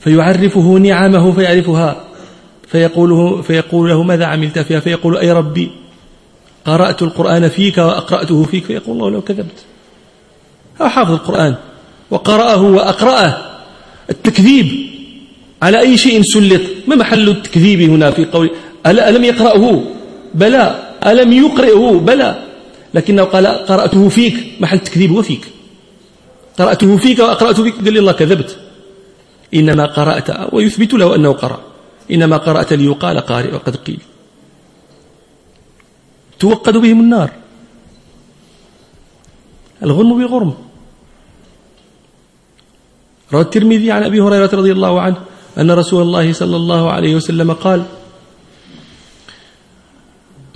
فيعرفه 0.00 0.78
نعمه 0.78 1.32
فيعرفها 1.32 2.04
فيقول, 2.68 3.42
فيقول 3.42 3.88
له 3.88 4.02
ماذا 4.02 4.24
عملت 4.24 4.58
فيها؟ 4.58 4.80
فيقول 4.80 5.16
أي 5.16 5.32
ربي 5.32 5.70
قرأت 6.64 7.02
القرآن 7.02 7.48
فيك 7.48 7.78
وأقرأته 7.78 8.44
فيك؟ 8.44 8.64
فيقول 8.64 8.96
الله 8.96 9.10
لو 9.10 9.22
كذبت. 9.22 9.64
حافظ 10.78 11.12
القرآن 11.12 11.54
وقرأه 12.10 12.62
وأقرأه. 12.62 13.36
التكذيب 14.10 14.66
على 15.62 15.80
أي 15.80 15.98
شيء 15.98 16.22
سلط؟ 16.22 16.62
ما 16.88 16.96
محل 16.96 17.28
التكذيب 17.28 17.90
هنا 17.90 18.10
في 18.10 18.24
قول 18.24 18.50
ألم 18.90 19.24
يقرأه؟ 19.24 19.82
بلى. 20.34 20.94
ألم 21.06 21.32
يقرئه؟ 21.32 21.98
بلى. 21.98 22.42
لكنه 22.94 23.24
قال 23.24 23.46
قرأته 23.46 24.08
فيك. 24.08 24.60
محل 24.60 24.76
التكذيب 24.76 25.12
هو 25.12 25.22
فيك. 25.22 25.44
قرأته 26.58 26.96
فيك 26.96 27.18
وأقرأته 27.18 27.62
فيك. 27.62 27.74
قال 27.74 27.92
لي 27.92 27.98
الله 27.98 28.12
كذبت. 28.12 28.58
إنما 29.54 29.86
قرأت 29.86 30.54
ويثبت 30.54 30.94
له 30.94 31.14
أنه 31.14 31.32
قرأ. 31.32 31.60
إنما 32.10 32.36
قرأت 32.36 32.72
ليقال 32.72 33.20
قارئ 33.20 33.54
وقد 33.54 33.76
قيل. 33.76 34.00
توقد 36.38 36.76
بهم 36.76 37.00
النار. 37.00 37.30
الغنم 39.82 40.18
بالغرم 40.18 40.54
روى 43.32 43.42
الترمذي 43.42 43.90
عن 43.90 44.02
أبي 44.02 44.20
هريرة 44.20 44.50
رضي 44.52 44.72
الله 44.72 45.00
عنه 45.00 45.16
أن 45.58 45.70
رسول 45.70 46.02
الله 46.02 46.32
صلى 46.32 46.56
الله 46.56 46.92
عليه 46.92 47.14
وسلم 47.16 47.52
قال 47.52 47.84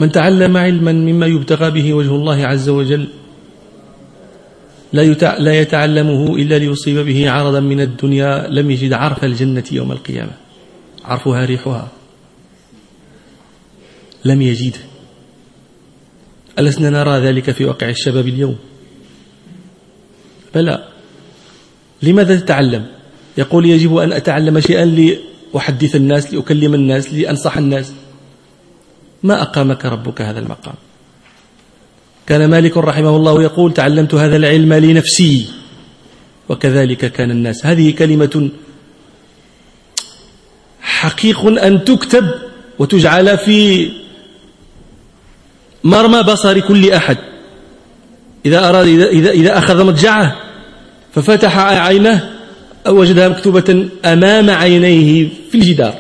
من 0.01 0.13
تعلم 0.13 0.57
علما 0.57 0.93
مما 0.93 1.27
يبتغى 1.27 1.71
به 1.71 1.95
وجه 1.95 2.15
الله 2.15 2.47
عز 2.47 2.69
وجل 2.69 3.09
لا 4.93 5.03
لا 5.39 5.61
يتعلمه 5.61 6.37
إلا 6.37 6.59
ليصيب 6.59 6.99
به 6.99 7.31
عرضا 7.31 7.61
من 7.61 7.81
الدنيا 7.81 8.47
لم 8.49 8.71
يجد 8.71 8.93
عرف 8.93 9.25
الجنة 9.25 9.65
يوم 9.73 9.93
القيامة. 9.93 10.33
عرفها 11.05 11.45
ريحها. 11.45 11.89
لم 14.25 14.43
يجد. 14.43 14.77
ألسنا 16.59 16.91
نرى 16.91 17.19
ذلك 17.19 17.51
في 17.51 17.65
واقع 17.65 17.89
الشباب 17.89 18.29
اليوم؟ 18.29 18.57
بلى. 20.55 20.89
لماذا 22.03 22.37
تتعلم؟ 22.37 22.87
يقول 23.39 23.67
يجب 23.67 23.97
أن 23.97 24.13
أتعلم 24.13 24.61
شيئا 24.61 24.85
لأحدث 24.85 25.97
الناس 25.97 26.35
لأكلم 26.35 26.75
الناس 26.75 27.15
لأنصح 27.15 27.57
الناس. 27.57 27.93
ما 29.23 29.43
أقامك 29.43 29.85
ربك 29.85 30.23
هذا 30.23 30.39
المقام. 30.39 30.75
كان 32.27 32.51
مالك 32.51 32.77
رحمه 32.77 33.17
الله 33.17 33.43
يقول 33.43 33.75
تعلمت 33.75 34.15
هذا 34.15 34.37
العلم 34.37 34.73
لنفسي 34.75 35.47
وكذلك 36.49 37.13
كان 37.13 37.31
الناس. 37.31 37.67
هذه 37.67 37.91
كلمة 37.91 38.51
حقيق 40.81 41.47
أن 41.47 41.85
تكتب 41.85 42.31
وتجعل 42.79 43.39
في 43.39 43.91
مرمى 45.85 46.23
بصر 46.23 46.61
كل 46.61 46.93
أحد. 46.93 47.19
إذا 48.47 48.69
أراد 48.69 48.87
إذا, 48.87 49.31
إذا, 49.31 49.59
أخذ 49.59 49.85
مضجعه 49.85 50.37
ففتح 51.15 51.59
عينه 51.59 52.31
وجدها 52.89 53.29
مكتوبة 53.29 53.89
أمام 54.05 54.51
عينيه 54.51 55.29
في 55.51 55.55
الجدار. 55.55 55.95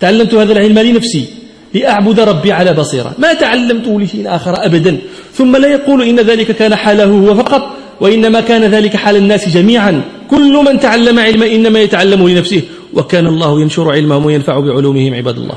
تعلمت 0.00 0.34
هذا 0.34 0.52
العلم 0.52 0.78
لنفسي. 0.78 1.43
لأعبد 1.74 2.20
ربي 2.20 2.52
على 2.52 2.72
بصيرة. 2.72 3.14
ما 3.18 3.32
تعلمته 3.32 4.00
لشيء 4.00 4.36
آخر 4.36 4.66
أبدا. 4.66 4.98
ثم 5.32 5.56
لا 5.56 5.68
يقول 5.68 6.02
إن 6.02 6.20
ذلك 6.20 6.50
كان 6.52 6.74
حاله 6.74 7.04
هو 7.04 7.34
فقط 7.34 7.62
وإنما 8.00 8.40
كان 8.40 8.64
ذلك 8.64 8.96
حال 8.96 9.16
الناس 9.16 9.48
جميعا. 9.48 10.02
كل 10.30 10.64
من 10.66 10.80
تعلم 10.80 11.18
علما 11.18 11.46
إنما 11.46 11.80
يتعلم 11.80 12.28
لنفسه. 12.28 12.62
وكان 12.94 13.26
الله 13.26 13.60
ينشر 13.60 13.92
علمهم 13.92 14.26
وينفع 14.26 14.60
بعلومهم 14.60 15.14
عباد 15.14 15.36
الله. 15.36 15.56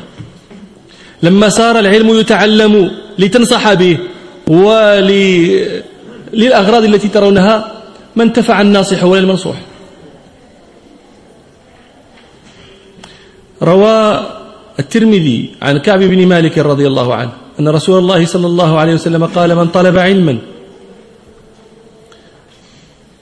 لما 1.23 1.49
صار 1.49 1.79
العلم 1.79 2.19
يتعلم 2.19 2.91
لتنصح 3.19 3.73
به 3.73 3.97
وللأغراض 4.47 5.23
التي 6.83 7.07
ترونها 7.07 7.71
ما 8.15 8.23
انتفع 8.23 8.61
الناصح 8.61 9.03
ولا 9.03 9.19
المنصوح. 9.19 9.55
روى 13.63 14.25
الترمذي 14.87 15.59
عن 15.61 15.77
كعب 15.77 15.99
بن 15.99 16.27
مالك 16.27 16.57
رضي 16.57 16.87
الله 16.87 17.15
عنه 17.15 17.31
أن 17.59 17.67
رسول 17.67 17.99
الله 17.99 18.25
صلى 18.25 18.47
الله 18.47 18.79
عليه 18.79 18.93
وسلم 18.93 19.25
قال 19.25 19.55
من 19.55 19.67
طلب 19.67 19.97
علما 19.97 20.37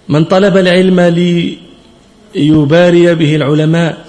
من 0.09 0.25
طلب 0.25 0.57
العلم 0.57 0.99
ليباري 2.35 3.15
به 3.15 3.35
العلماء 3.35 4.05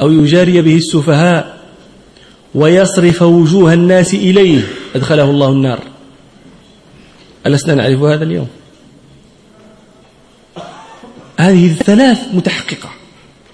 أو 0.00 0.12
يجاري 0.12 0.62
به 0.62 0.76
السفهاء 0.76 1.60
ويصرف 2.54 3.22
وجوه 3.22 3.72
الناس 3.72 4.14
إليه 4.14 4.62
أدخله 4.96 5.30
الله 5.30 5.48
النار. 5.48 5.80
ألسنا 7.46 7.74
نعرف 7.74 8.00
هذا 8.02 8.24
اليوم؟ 8.24 8.48
هذه 11.36 11.66
الثلاث 11.66 12.18
متحققة. 12.34 12.99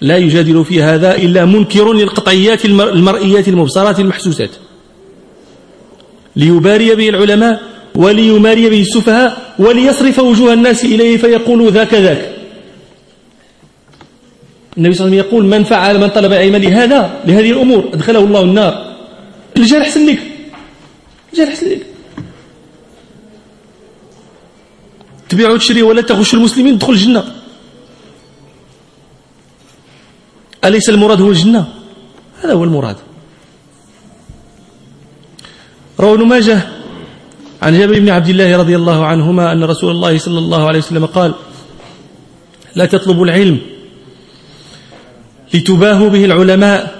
لا 0.01 0.17
يجادل 0.17 0.65
في 0.65 0.83
هذا 0.83 1.15
إلا 1.15 1.45
منكر 1.45 1.93
للقطعيات 1.93 2.65
المرئيات 2.65 3.47
المبصرات 3.47 3.99
المحسوسات. 3.99 4.49
ليباري 6.35 6.95
به 6.95 7.09
العلماء 7.09 7.61
وليماري 7.95 8.69
به 8.69 8.81
السفهاء 8.81 9.55
وليصرف 9.59 10.19
وجوه 10.19 10.53
الناس 10.53 10.85
إليه 10.85 11.17
فيقولوا 11.17 11.71
ذاك 11.71 11.93
ذاك. 11.93 12.35
النبي 14.77 14.93
صلى 14.93 15.05
الله 15.05 15.17
عليه 15.17 15.27
وسلم 15.27 15.33
يقول 15.33 15.45
من 15.45 15.63
فعل 15.63 15.99
من 15.99 16.07
طلب 16.07 16.31
العلم 16.33 16.55
لهذا 16.55 17.21
لهذه 17.25 17.51
الأمور 17.51 17.89
أدخله 17.93 18.19
الله 18.19 18.41
النار. 18.41 18.95
الرجال 19.57 19.81
أحسن 19.81 20.05
لك 20.05 20.19
الرجال 21.29 21.47
أحسن 21.47 21.69
لك 21.69 21.85
تبيع 25.29 25.49
وتشري 25.49 25.81
ولا 25.81 26.01
تغش 26.01 26.33
المسلمين 26.33 26.77
تدخل 26.79 26.93
الجنة. 26.93 27.23
أليس 30.67 30.89
المراد 30.89 31.21
هو 31.21 31.29
الجنة؟ 31.29 31.67
هذا 32.43 32.53
هو 32.53 32.63
المراد. 32.63 32.95
روى 35.99 36.13
ابن 36.13 36.25
ماجه 36.25 36.61
عن 37.61 37.79
جابر 37.79 37.99
بن 37.99 38.09
عبد 38.09 38.29
الله 38.29 38.57
رضي 38.57 38.75
الله 38.75 39.05
عنهما 39.05 39.51
أن 39.51 39.63
رسول 39.63 39.91
الله 39.91 40.17
صلى 40.17 40.39
الله 40.39 40.67
عليه 40.67 40.79
وسلم 40.79 41.05
قال 41.05 41.33
لا 42.75 42.85
تطلبوا 42.85 43.25
العلم 43.25 43.57
لتباهوا 45.53 46.09
به 46.09 46.25
العلماء 46.25 46.97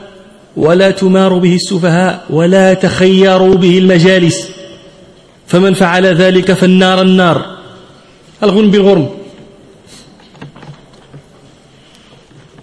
ولا 0.57 0.91
تماروا 0.91 1.39
به 1.39 1.55
السفهاء 1.55 2.25
ولا 2.29 2.73
تخيروا 2.73 3.55
به 3.55 3.77
المجالس 3.77 4.49
فمن 5.47 5.73
فعل 5.73 6.05
ذلك 6.05 6.53
فالنار 6.53 7.01
النار. 7.01 7.57
الغنم 8.43 8.71
بالغرم. 8.71 9.16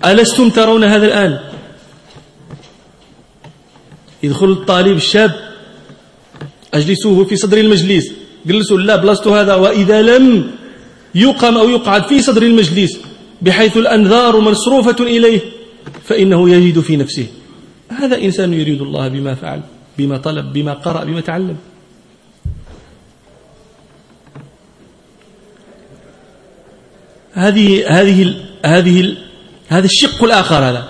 ألستم 0.06 0.50
ترون 0.50 0.84
هذا 0.84 1.06
الآن؟ 1.06 1.40
يدخل 4.22 4.50
الطالب 4.50 4.96
الشاب. 4.96 5.32
أجلسوه 6.74 7.24
في 7.24 7.36
صدر 7.36 7.58
المجلس. 7.58 8.12
جلسوا 8.46 8.78
لا 8.78 8.96
بلاصتو 8.96 9.34
هذا. 9.34 9.54
وإذا 9.54 10.02
لم 10.02 10.50
يقم 11.14 11.56
أو 11.56 11.68
يقعد 11.68 12.02
في 12.06 12.22
صدر 12.22 12.42
المجلس 12.42 12.98
بحيث 13.42 13.76
الأنذار 13.76 14.40
مصروفة 14.40 14.96
إليه 15.00 15.40
فإنه 16.04 16.50
يجد 16.50 16.80
في 16.80 16.96
نفسه. 16.96 17.26
هذا 17.88 18.16
إنسان 18.18 18.54
يريد 18.54 18.82
الله 18.82 19.08
بما 19.08 19.34
فعل 19.34 19.60
بما 19.98 20.16
طلب 20.18 20.52
بما 20.52 20.74
قرأ 20.74 21.04
بما 21.04 21.20
تعلم. 21.20 21.56
هذه 27.32 28.00
هذه 28.00 28.34
هذه 28.64 29.16
هذا 29.74 29.84
الشق 29.84 30.24
الآخر 30.24 30.56
هذا. 30.56 30.88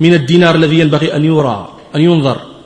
من 0.00 0.14
الدينار 0.14 0.54
الذي 0.54 0.78
ينبغي 0.78 1.16
أن 1.16 1.24
يرى 1.24 1.68
أن 1.94 2.00
ينظر. 2.00 2.56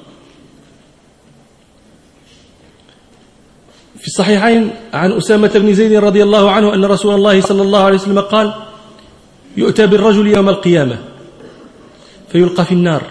في 4.01 4.07
الصحيحين 4.07 4.71
عن 4.93 5.13
أسامة 5.13 5.49
بن 5.55 5.75
زيد 5.75 5.93
رضي 5.93 6.23
الله 6.23 6.51
عنه 6.51 6.75
أن 6.75 6.85
رسول 6.85 7.15
الله 7.15 7.41
صلى 7.41 7.63
الله 7.63 7.85
عليه 7.85 7.95
وسلم 7.95 8.21
قال 8.21 8.55
يؤتى 9.57 9.87
بالرجل 9.87 10.27
يوم 10.27 10.49
القيامة 10.49 10.99
فيلقى 12.33 12.65
في 12.65 12.73
النار 12.73 13.03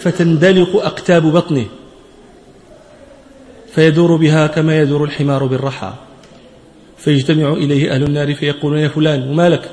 فتندلق 0.00 0.84
أقتاب 0.84 1.22
بطنه 1.22 1.66
فيدور 3.74 4.16
بها 4.16 4.46
كما 4.46 4.80
يدور 4.80 5.04
الحمار 5.04 5.44
بالرحى 5.44 5.92
فيجتمع 6.98 7.52
إليه 7.52 7.94
أهل 7.94 8.02
النار 8.02 8.34
فيقولون 8.34 8.78
يا 8.78 8.88
فلان 8.88 9.28
وما 9.30 9.48
لك؟ 9.48 9.70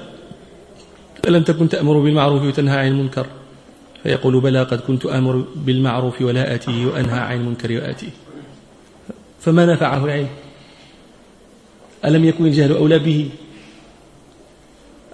ألم 1.28 1.44
تكن 1.44 1.70
تأمر 1.70 2.00
بالمعروف 2.00 2.42
وتنهى 2.44 2.78
عن 2.78 2.88
المنكر؟ 2.88 3.26
فيقول 4.04 4.40
بلى 4.40 4.64
قد 4.64 4.80
كنت 4.80 5.06
آمر 5.06 5.46
بالمعروف 5.56 6.22
ولا 6.22 6.56
آتيه 6.56 6.86
وأنهى 6.86 7.20
عن 7.20 7.38
المنكر 7.38 7.72
وآتيه. 7.72 8.10
فما 9.40 9.66
نفعه 9.66 10.06
العلم؟ 10.06 10.28
ألم 12.06 12.26
يكن 12.26 12.46
الجهل 12.46 12.72
أولى 12.72 13.00
به؟ 13.00 13.30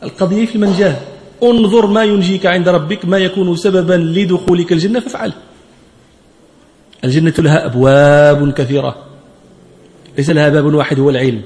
القضية 0.04 0.46
في 0.46 0.56
المنجاة. 0.56 0.96
انظر 1.44 1.88
ما 1.88 2.04
ينجيك 2.04 2.46
عند 2.46 2.70
ربك 2.70 3.06
ما 3.06 3.18
يكون 3.18 3.56
سببا 3.56 3.94
لدخولك 3.94 4.72
الجنة 4.72 5.00
فافعل. 5.00 5.34
الجنة 7.04 7.34
لها 7.40 7.66
أبواب 7.66 8.54
كثيرة. 8.54 9.06
ليس 10.18 10.30
لها 10.30 10.50
باب 10.50 10.66
واحد 10.66 11.00
هو 11.00 11.10
العلم 11.10 11.42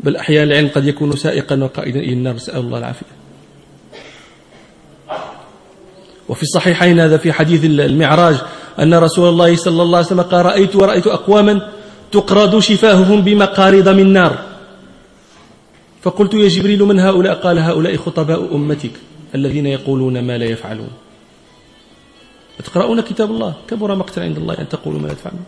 بل 0.00 0.16
أحيانا 0.16 0.44
العلم 0.44 0.68
قد 0.68 0.86
يكون 0.86 1.16
سائقا 1.16 1.64
وقائدا. 1.64 2.00
إلى 2.00 2.12
النار 2.12 2.34
نسأل 2.34 2.60
الله 2.60 2.78
العافية. 2.78 3.19
وفي 6.30 6.42
الصحيحين 6.42 7.00
هذا 7.00 7.16
في 7.16 7.32
حديث 7.32 7.64
المعراج 7.64 8.36
أن 8.78 8.94
رسول 8.94 9.28
الله 9.28 9.56
صلى 9.56 9.82
الله 9.82 9.96
عليه 9.98 10.06
وسلم 10.06 10.20
قال 10.20 10.46
رأيت 10.46 10.76
ورأيت 10.76 11.06
أقواما 11.06 11.68
تقرض 12.12 12.58
شفاههم 12.58 13.22
بمقارض 13.22 13.88
من 13.88 14.12
نار. 14.12 14.38
فقلت 16.02 16.34
يا 16.34 16.48
جبريل 16.48 16.82
من 16.82 17.00
هؤلاء؟ 17.00 17.34
قال 17.34 17.58
هؤلاء 17.58 17.96
خطباء 17.96 18.54
أمتك 18.54 18.90
الذين 19.34 19.66
يقولون 19.66 20.22
ما 20.22 20.38
لا 20.38 20.44
يفعلون. 20.44 20.90
تقرؤون 22.64 23.00
كتاب 23.00 23.30
الله؟ 23.30 23.54
كبر 23.68 23.94
مقتا 23.94 24.20
عند 24.20 24.36
الله 24.36 24.54
أن 24.58 24.68
تقولوا 24.68 25.00
ما 25.00 25.06
لا 25.06 25.14
تفعلون. 25.14 25.44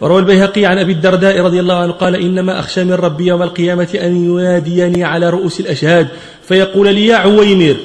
وروى 0.00 0.18
البيهقي 0.18 0.64
عن 0.64 0.78
أبي 0.78 0.92
الدرداء 0.92 1.40
رضي 1.40 1.60
الله 1.60 1.74
عنه 1.74 1.92
قال 1.92 2.14
إنما 2.16 2.60
أخشى 2.60 2.84
من 2.84 2.92
ربي 2.92 3.26
يوم 3.26 3.42
القيامة 3.42 3.88
أن 4.02 4.12
يناديني 4.24 5.04
على 5.04 5.30
رؤوس 5.30 5.60
الأشهاد 5.60 6.08
فيقول 6.42 6.94
لي 6.94 7.06
يا 7.06 7.16
عويمر 7.16 7.76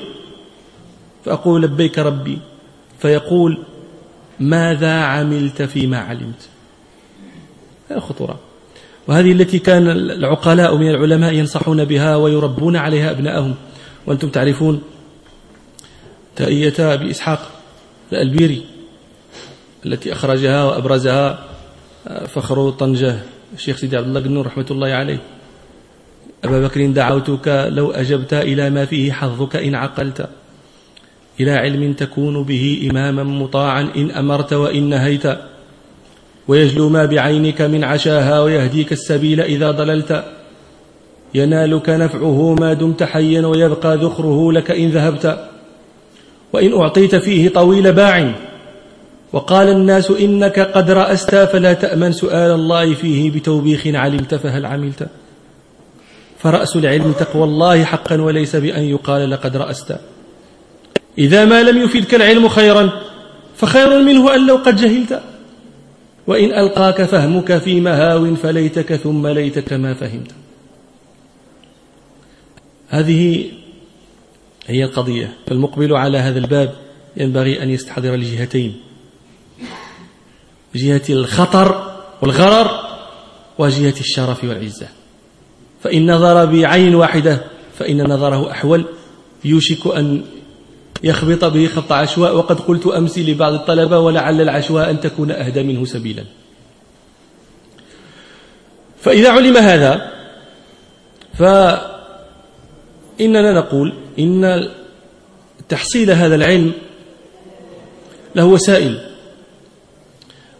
فأقول 1.25 1.61
لبيك 1.61 1.99
ربي 1.99 2.39
فيقول 2.99 3.63
ماذا 4.39 5.01
عملت 5.01 5.61
فيما 5.61 5.99
علمت؟ 5.99 6.49
هذه 7.89 7.99
خطورة. 7.99 8.39
وهذه 9.07 9.31
التي 9.31 9.59
كان 9.59 9.89
العقلاء 9.89 10.75
من 10.75 10.89
العلماء 10.89 11.33
ينصحون 11.33 11.85
بها 11.85 12.15
ويربون 12.15 12.75
عليها 12.75 13.11
أبناءهم. 13.11 13.55
وأنتم 14.07 14.29
تعرفون 14.29 14.81
تأية 16.35 16.93
أبي 16.93 17.11
إسحاق 17.11 17.51
الألبيري 18.11 18.65
التي 19.85 20.13
أخرجها 20.13 20.63
وأبرزها 20.63 21.43
فخر 22.27 22.69
طنجة 22.69 23.19
الشيخ 23.53 23.77
سيدي 23.77 23.97
عبد 23.97 24.07
الله 24.07 24.19
قنور 24.19 24.45
رحمة 24.45 24.65
الله 24.71 24.87
عليه. 24.87 25.21
أبا 26.43 26.67
بكر 26.67 26.87
دعوتك 26.87 27.67
لو 27.69 27.91
أجبت 27.91 28.33
إلى 28.33 28.69
ما 28.69 28.85
فيه 28.85 29.11
حظك 29.11 29.55
إن 29.55 29.75
عقلت. 29.75 30.29
إلى 31.41 31.51
علم 31.51 31.93
تكون 31.93 32.43
به 32.43 32.89
إماما 32.91 33.23
مطاعا 33.23 33.87
إن 33.95 34.11
أمرت 34.11 34.53
وإن 34.53 34.89
نهيت. 34.89 35.23
ويجلو 36.47 36.89
ما 36.89 37.05
بعينك 37.05 37.61
من 37.61 37.83
عشاها 37.83 38.41
ويهديك 38.41 38.91
السبيل 38.91 39.41
إذا 39.41 39.71
ضللت. 39.71 40.23
ينالك 41.33 41.89
نفعه 41.89 42.55
ما 42.59 42.73
دمت 42.73 43.03
حيا 43.03 43.45
ويبقى 43.45 43.97
ذخره 43.97 44.51
لك 44.51 44.71
إن 44.71 44.89
ذهبت. 44.89 45.49
وإن 46.53 46.79
أعطيت 46.81 47.15
فيه 47.15 47.49
طويل 47.49 47.91
باع. 47.91 48.33
وقال 49.33 49.69
الناس 49.69 50.11
إنك 50.11 50.59
قد 50.59 50.91
رأست 50.91 51.35
فلا 51.35 51.73
تأمن 51.73 52.11
سؤال 52.11 52.51
الله 52.51 52.93
فيه 52.93 53.31
بتوبيخ 53.31 53.87
علمت 53.87 54.35
فهل 54.35 54.65
عملت. 54.65 55.07
فرأس 56.39 56.75
العلم 56.75 57.11
تقوى 57.11 57.43
الله 57.43 57.83
حقا 57.83 58.21
وليس 58.21 58.55
بأن 58.55 58.83
يقال 58.83 59.29
لقد 59.29 59.57
رأست. 59.57 60.10
إذا 61.17 61.45
ما 61.45 61.63
لم 61.63 61.81
يفدك 61.81 62.15
العلم 62.15 62.47
خيرا 62.47 63.01
فخير 63.55 64.03
منه 64.03 64.35
أن 64.35 64.47
لو 64.47 64.55
قد 64.55 64.75
جهلت. 64.75 65.21
وإن 66.27 66.53
ألقاك 66.53 67.03
فهمك 67.03 67.57
في 67.57 67.81
مهاو 67.81 68.35
فليتك 68.35 68.95
ثم 68.95 69.27
ليتك 69.27 69.73
ما 69.73 69.93
فهمت. 69.93 70.31
هذه 72.89 73.51
هي 74.67 74.83
القضية. 74.83 75.33
فالمقبل 75.47 75.93
على 75.93 76.17
هذا 76.17 76.39
الباب 76.39 76.73
ينبغي 77.17 77.63
أن 77.63 77.69
يستحضر 77.69 78.13
الجهتين. 78.13 78.75
جهة 80.75 81.01
الخطر 81.09 81.95
والغرر 82.21 82.71
وجهة 83.57 83.99
الشرف 83.99 84.43
والعزة. 84.43 84.87
فإن 85.83 86.11
نظر 86.11 86.45
بعين 86.45 86.95
واحدة 86.95 87.41
فإن 87.79 88.03
نظره 88.03 88.51
أحول. 88.51 88.85
يوشك 89.45 89.87
أن 89.87 90.23
يخبط 91.03 91.45
به 91.45 91.67
خط 91.67 91.91
عشواء 91.91 92.35
وقد 92.35 92.59
قلت 92.59 92.87
أمس 92.87 93.19
لبعض 93.19 93.53
الطلبة 93.53 93.99
ولعل 93.99 94.41
العشواء 94.41 94.89
أن 94.89 94.99
تكون 94.99 95.31
أهدى 95.31 95.63
منه 95.63 95.85
سبيلا. 95.85 96.23
فإذا 99.01 99.31
علم 99.31 99.57
هذا 99.57 100.11
فإننا 101.33 101.91
نقول 103.53 103.93
إن 104.19 104.69
تحصيل 105.69 106.11
هذا 106.11 106.35
العلم 106.35 106.73
له 108.35 108.45
وسائل 108.45 109.11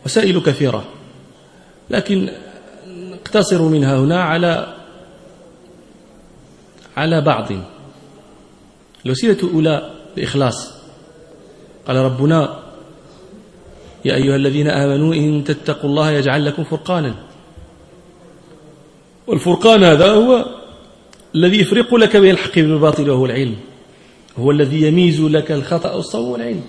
وسائل 0.06 0.42
كثيرة. 0.42 0.84
لكن 1.90 2.30
نقتصر 2.88 3.62
منها 3.62 3.98
هنا 3.98 4.24
على 4.24 4.76
على 6.98 7.22
بعض. 7.22 7.48
الوسيلة 9.06 9.38
الأولى 9.44 9.92
الإخلاص 10.18 10.74
قال 11.88 11.96
ربنا 11.96 12.60
يا 14.06 14.16
أيها 14.16 14.36
الذين 14.36 14.68
آمنوا 14.68 15.14
إن 15.14 15.44
تتقوا 15.44 15.90
الله 15.90 16.12
يجعل 16.12 16.46
لكم 16.46 16.64
فرقانا. 16.64 17.16
والفرقان 19.28 19.84
هذا 19.84 20.12
هو 20.12 20.46
الذي 21.36 21.60
يفرق 21.60 21.96
لك 21.96 22.18
بين 22.18 22.32
الحق 22.32 22.58
والباطل 22.58 23.10
وهو 23.10 23.26
العلم. 23.26 23.56
هو 24.40 24.52
الذي 24.52 24.82
يميز 24.82 25.22
لك 25.22 25.52
الخطأ 25.52 25.94
والصواب 25.94 26.28
والعلم 26.28 26.64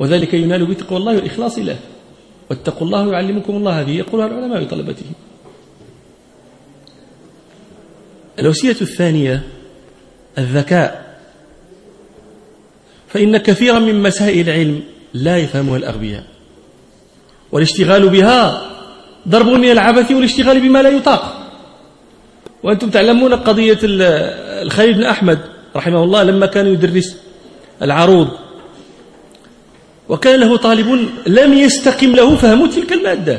وذلك 0.00 0.34
ينال 0.34 0.66
بتقوى 0.66 0.98
الله 0.98 1.14
والإخلاص 1.14 1.58
له. 1.58 1.78
واتقوا 2.50 2.86
الله 2.86 3.08
ويعلمكم 3.08 3.56
الله. 3.56 3.80
هذه 3.80 3.90
يقولها 3.90 4.26
العلماء 4.26 4.64
بطلبته. 4.64 5.06
الوسيلة 8.38 8.80
الثانية 8.80 9.48
الذكاء. 10.38 11.07
فإن 13.08 13.36
كثيرا 13.36 13.78
من 13.78 14.02
مسائل 14.02 14.48
العلم 14.48 14.80
لا 15.14 15.36
يفهمها 15.36 15.76
الأغبياء 15.76 16.24
والاشتغال 17.52 18.08
بها 18.08 18.70
ضرب 19.28 19.46
من 19.46 19.70
العبث 19.70 20.12
والاشتغال 20.12 20.60
بما 20.60 20.82
لا 20.82 20.88
يطاق. 20.88 21.34
وأنتم 22.62 22.90
تعلمون 22.90 23.34
قضية 23.34 23.78
الخليل 23.82 24.94
بن 24.94 25.04
أحمد 25.04 25.38
رحمه 25.76 26.04
الله 26.04 26.22
لما 26.22 26.46
كان 26.46 26.66
يدرس 26.66 27.16
العروض 27.82 28.28
وكان 30.08 30.40
له 30.40 30.56
طالب 30.56 31.08
لم 31.26 31.52
يستقم 31.54 32.16
له 32.16 32.36
فهم 32.36 32.66
تلك 32.70 32.92
المادة. 32.92 33.38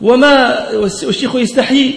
وما 0.00 0.66
والشيخ 0.72 1.36
يستحي 1.36 1.94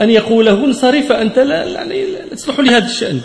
أن 0.00 0.10
يقول 0.10 0.46
له 0.46 0.64
انصرف 0.64 1.12
أنت 1.12 1.38
لا, 1.38 1.64
يعني 1.64 2.04
لا 2.06 2.34
تصلح 2.34 2.60
لهذا 2.60 2.86
الشأن. 2.86 3.20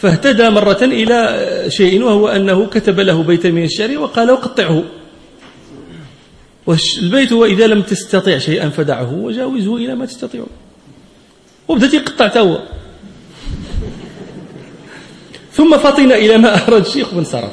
فاهتدى 0.00 0.50
مرة 0.50 0.78
إلى 0.82 1.46
شيء 1.68 2.02
وهو 2.02 2.28
أنه 2.28 2.66
كتب 2.66 3.00
له 3.00 3.22
بيتا 3.22 3.50
من 3.50 3.64
الشعر 3.64 3.98
وقال 3.98 4.30
وقطعه 4.30 4.84
والبيت 6.66 7.32
هو 7.32 7.44
إذا 7.44 7.66
لم 7.66 7.82
تستطع 7.82 8.38
شيئا 8.38 8.68
فدعه 8.68 9.14
وجاوزه 9.14 9.76
إلى 9.76 9.94
ما 9.94 10.06
تستطيع. 10.06 10.46
وبدأت 11.68 11.94
يقطع 11.94 12.28
توا. 12.28 12.58
ثم 15.52 15.78
فطن 15.78 16.12
إلى 16.12 16.38
ما 16.38 16.68
أراد 16.68 16.86
الشيخ 16.86 17.14
وانصرف 17.14 17.52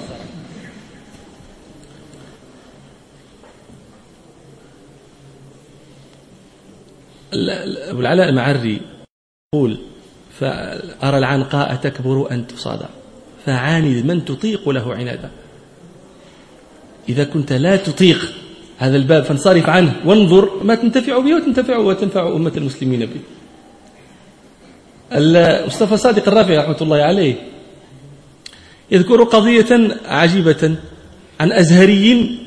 أبو 7.33 7.99
العلاء 7.99 8.29
المعري 8.29 8.81
يقول 9.53 9.77
فأرى 10.39 11.17
العنقاء 11.17 11.75
تكبر 11.75 12.31
أن 12.31 12.47
تصادع 12.47 12.85
فعاند 13.45 14.05
من 14.05 14.25
تطيق 14.25 14.69
له 14.69 14.93
عنادا. 14.93 15.29
إذا 17.09 17.23
كنت 17.23 17.53
لا 17.53 17.75
تطيق 17.75 18.33
هذا 18.77 18.97
الباب 18.97 19.23
فانصرف 19.23 19.69
عنه 19.69 19.95
وانظر 20.05 20.63
ما 20.63 20.75
تنتفع 20.75 21.19
به 21.19 21.35
وتنتفع 21.35 21.77
وتنفع 21.77 22.27
أمة 22.27 22.51
المسلمين 22.57 23.05
به. 23.05 23.21
مصطفى 25.65 25.97
صادق 25.97 26.27
الرافعي 26.27 26.57
رحمة 26.57 26.77
الله 26.81 26.97
عليه 26.97 27.35
يذكر 28.91 29.23
قضية 29.23 29.97
عجيبة 30.05 30.75
عن 31.39 31.51
أزهري 31.51 32.39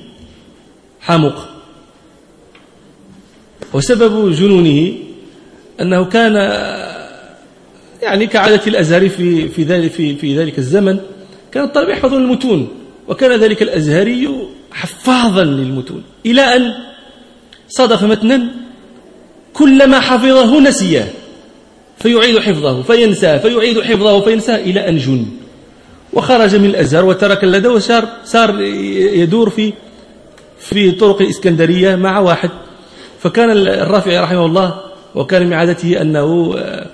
حامق 1.01 1.49
وسبب 3.73 4.33
جنونه 4.33 4.93
أنه 5.81 6.05
كان 6.05 6.37
يعني 8.03 8.27
كعادة 8.27 8.61
الأزهر 8.67 9.09
في 9.09 9.49
في 9.49 9.63
ذلك 9.63 9.91
في 9.91 10.17
في 10.17 10.39
ذلك 10.39 10.59
الزمن 10.59 10.99
كان 11.53 11.65
الطالب 11.65 11.89
يحفظون 11.89 12.23
المتون 12.23 12.69
وكان 13.09 13.41
ذلك 13.41 13.63
الأزهري 13.63 14.29
حفاظا 14.73 15.45
للمتون 15.45 16.03
إلى 16.27 16.41
أن 16.41 16.75
صادف 17.69 18.03
متنا 18.03 18.51
كلما 19.53 20.01
حفظه 20.01 20.61
نسيه 20.61 21.13
فيعيد 21.99 22.39
حفظه 22.39 22.83
فينساه 22.83 23.39
فيعيد 23.39 23.81
حفظه 23.81 24.21
فينساه 24.21 24.57
إلى 24.57 24.89
أن 24.89 24.97
جن. 24.97 25.27
وخرج 26.13 26.57
من 26.57 26.65
الأزهر 26.65 27.05
وترك 27.05 27.45
اللدى 27.45 27.69
وصار 27.69 28.09
صار 28.25 28.61
يدور 28.61 29.51
في 29.51 29.73
في 30.59 30.91
طرق 30.91 31.23
الإسكندرية 31.23 31.97
مع 31.97 32.19
واحد. 32.19 32.51
فكان 33.19 33.51
الرافعي 33.51 34.19
رحمه 34.19 34.47
الله 34.47 34.81
وكان 35.15 35.47
من 35.47 35.53
عادته 35.53 36.01
أنه 36.01 36.55
آه، 36.59 36.87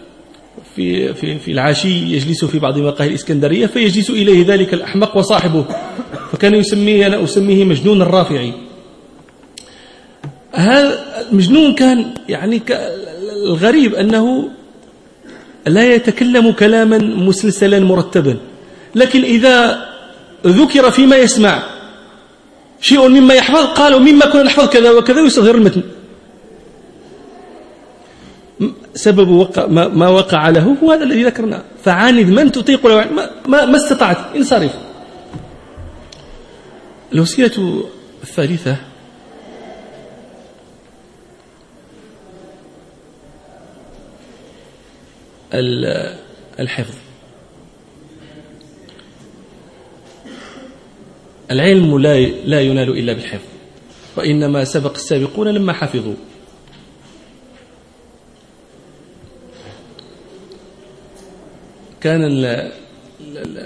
في 0.76 1.14
في 1.14 1.38
في 1.38 1.52
العشي 1.52 1.88
يجلس 1.88 2.44
في 2.44 2.58
بعض 2.58 2.78
مقاهي 2.78 3.08
الإسكندرية 3.08 3.66
فيجلس 3.66 4.10
إليه 4.10 4.46
ذلك 4.46 4.74
الأحمق 4.74 5.16
وصاحبه 5.16 5.64
فكان 6.32 6.54
يسميه 6.54 7.06
أنا 7.06 7.24
أسميه 7.24 7.64
مجنون 7.64 8.02
الرافعي. 8.02 8.52
هذا 10.52 10.98
المجنون 11.32 11.74
كان 11.74 12.14
يعني 12.28 12.62
الغريب 13.46 13.94
أنه 13.94 14.48
لا 15.66 15.94
يتكلم 15.94 16.52
كلاما 16.52 16.98
مسلسلا 16.98 17.78
مرتبا 17.80 18.36
لكن 18.94 19.22
إذا 19.22 19.86
ذكر 20.46 20.90
فيما 20.90 21.16
يسمع 21.16 21.62
شيء 22.80 23.08
مما 23.08 23.34
يحفظ 23.34 23.64
قالوا 23.66 23.98
مما 24.00 24.26
كنا 24.26 24.42
نحفظ 24.42 24.68
كذا 24.68 24.90
وكذا 24.90 25.20
ويصغر 25.20 25.54
المتن. 25.54 25.82
سبب 28.94 29.28
وقع 29.28 29.66
ما, 29.66 29.88
ما 29.88 30.08
وقع 30.08 30.48
له 30.48 30.76
هو 30.82 30.92
هذا 30.92 31.04
الذي 31.04 31.24
ذكرناه 31.24 31.62
فعاند 31.84 32.26
من 32.26 32.52
تطيق 32.52 32.86
له 32.86 32.94
ما, 32.94 33.30
ما, 33.46 33.64
ما 33.64 33.76
استطعت 33.76 34.36
انصرف. 34.36 34.74
الوسيلة 37.12 37.84
الثالثة. 38.22 38.76
الحفظ. 46.60 46.94
العلم 51.50 51.98
لا 51.98 52.20
لا 52.26 52.60
ينال 52.60 52.98
إلا 52.98 53.12
بالحفظ. 53.12 53.48
وإنما 54.16 54.64
سبق 54.64 54.94
السابقون 54.94 55.48
لما 55.48 55.72
حفظوا. 55.72 56.14
كان 62.06 62.22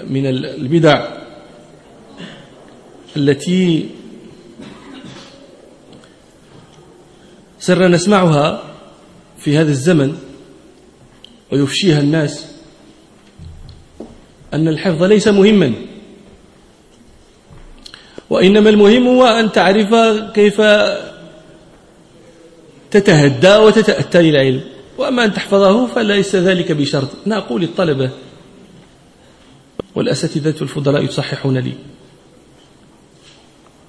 من 0.09 0.25
البدع 0.25 1.07
التي 3.17 3.89
صرنا 7.59 7.87
نسمعها 7.87 8.63
في 9.37 9.57
هذا 9.57 9.71
الزمن 9.71 10.17
ويفشيها 11.51 11.99
الناس 11.99 12.45
أن 14.53 14.67
الحفظ 14.67 15.03
ليس 15.03 15.27
مهما. 15.27 15.73
وإنما 18.29 18.69
المهم 18.69 19.07
هو 19.07 19.25
أن 19.25 19.51
تعرف 19.51 19.95
كيف 20.33 20.61
تتهدى 22.91 23.55
وتتأتى 23.55 24.21
للعلم. 24.21 24.61
وأما 24.97 25.25
أن 25.25 25.33
تحفظه 25.33 25.85
فليس 25.87 26.35
ذلك 26.35 26.71
بشرط. 26.71 27.09
أنا 27.27 27.37
أقول 27.37 27.61
للطلبة 27.61 28.09
والأساتذة 29.95 30.55
الفضلاء 30.61 31.03
يصححون 31.03 31.57
لي. 31.57 31.73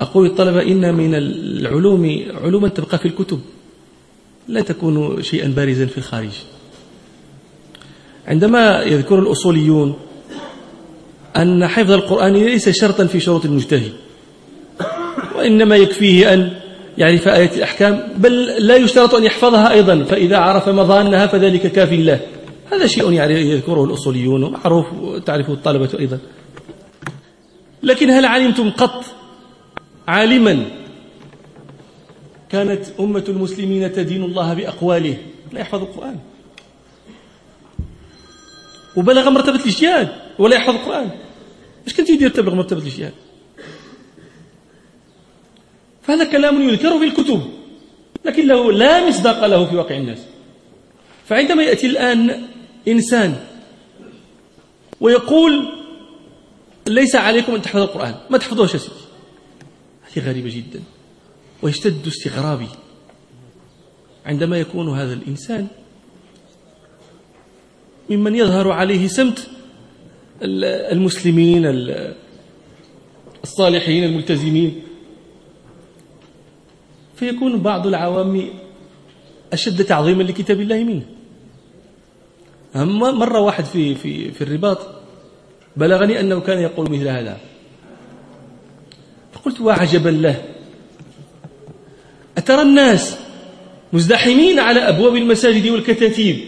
أقول 0.00 0.28
للطلبة 0.28 0.62
إن 0.62 0.94
من 0.94 1.14
العلوم 1.14 2.24
علوما 2.44 2.68
تبقى 2.68 2.98
في 2.98 3.06
الكتب. 3.06 3.40
لا 4.48 4.60
تكون 4.60 5.22
شيئا 5.22 5.48
بارزا 5.48 5.86
في 5.86 5.98
الخارج. 5.98 6.30
عندما 8.28 8.82
يذكر 8.82 9.18
الأصوليون 9.18 9.96
أن 11.36 11.66
حفظ 11.66 11.90
القرآن 11.92 12.32
ليس 12.32 12.68
شرطا 12.68 13.06
في 13.06 13.20
شروط 13.20 13.44
المجتهد 13.44 13.92
وإنما 15.36 15.76
يكفيه 15.76 16.34
أن 16.34 16.52
يعرف 16.98 17.28
آية 17.28 17.50
الأحكام 17.56 18.08
بل 18.16 18.44
لا 18.44 18.76
يشترط 18.76 19.14
أن 19.14 19.24
يحفظها 19.24 19.72
أيضا 19.72 20.04
فإذا 20.04 20.36
عرف 20.36 20.68
مظانها 20.68 21.26
فذلك 21.26 21.72
كاف 21.72 21.92
له 21.92 22.20
هذا 22.72 22.86
شيء 22.86 23.12
يعني 23.12 23.34
يذكره 23.34 23.84
الأصوليون 23.84 24.42
ومعروف 24.42 24.86
تعرفه 25.26 25.52
الطلبة 25.52 25.98
أيضا. 25.98 26.18
لكن 27.82 28.10
هل 28.10 28.24
علمتم 28.24 28.70
قط 28.70 29.04
عالما 30.08 30.66
كانت 32.50 32.86
أمة 33.00 33.24
المسلمين 33.28 33.92
تدين 33.92 34.22
الله 34.22 34.54
بأقواله؟ 34.54 35.16
لا 35.52 35.60
يحفظ 35.60 35.82
القرآن. 35.82 36.18
وبلغ 38.96 39.30
مرتبة 39.30 39.56
الاجتهاد 39.56 40.08
ولا 40.38 40.56
يحفظ 40.56 40.74
القرآن. 40.74 41.10
إيش 41.86 41.94
كنت 41.96 42.10
يدير 42.10 42.30
تبلغ 42.30 42.54
مرتبة 42.54 42.80
الاجتهاد؟ 42.80 43.12
فهذا 46.02 46.24
كلام 46.24 46.62
يذكر 46.62 46.98
في 46.98 47.04
الكتب 47.04 47.42
لكن 48.24 48.46
له 48.46 48.72
لا 48.72 49.08
مصداق 49.08 49.46
له 49.46 49.64
في 49.64 49.76
واقع 49.76 49.96
الناس. 49.96 50.18
فعندما 51.26 51.62
يأتي 51.62 51.86
الآن 51.86 52.42
إنسان. 52.88 53.36
ويقول 55.00 55.72
ليس 56.86 57.16
عليكم 57.16 57.54
أن 57.54 57.62
تحفظوا 57.62 57.84
القرآن. 57.84 58.14
ما 58.30 58.38
تحفظوش 58.38 58.74
يا 58.74 58.78
سيدي. 58.78 58.94
هذه 60.02 60.28
غريبة 60.28 60.50
جدا. 60.50 60.82
ويشتد 61.62 62.06
استغرابي. 62.06 62.68
عندما 64.26 64.58
يكون 64.58 64.98
هذا 64.98 65.12
الإنسان 65.12 65.66
ممن 68.10 68.34
يظهر 68.34 68.70
عليه 68.70 69.06
سمت 69.06 69.50
المسلمين 70.42 71.62
الصالحين 73.44 74.04
الملتزمين. 74.04 74.82
فيكون 77.16 77.62
بعض 77.62 77.86
العوام 77.86 78.50
أشد 79.52 79.84
تعظيما 79.84 80.22
لكتاب 80.22 80.60
الله 80.60 80.84
منه. 80.84 81.06
مرة 82.74 83.40
واحد 83.40 83.64
في 83.64 83.94
في 83.94 84.30
في 84.30 84.44
الرباط 84.44 84.78
بلغني 85.76 86.20
أنه 86.20 86.40
كان 86.40 86.58
يقول 86.58 86.90
مثل 86.90 87.08
هذا. 87.08 87.36
فقلت 89.32 89.60
وعجبا 89.60 90.08
له. 90.08 90.42
أترى 92.38 92.62
الناس 92.62 93.16
مزدحمين 93.92 94.58
على 94.58 94.80
أبواب 94.80 95.16
المساجد 95.16 95.66
والكتاتيب. 95.68 96.38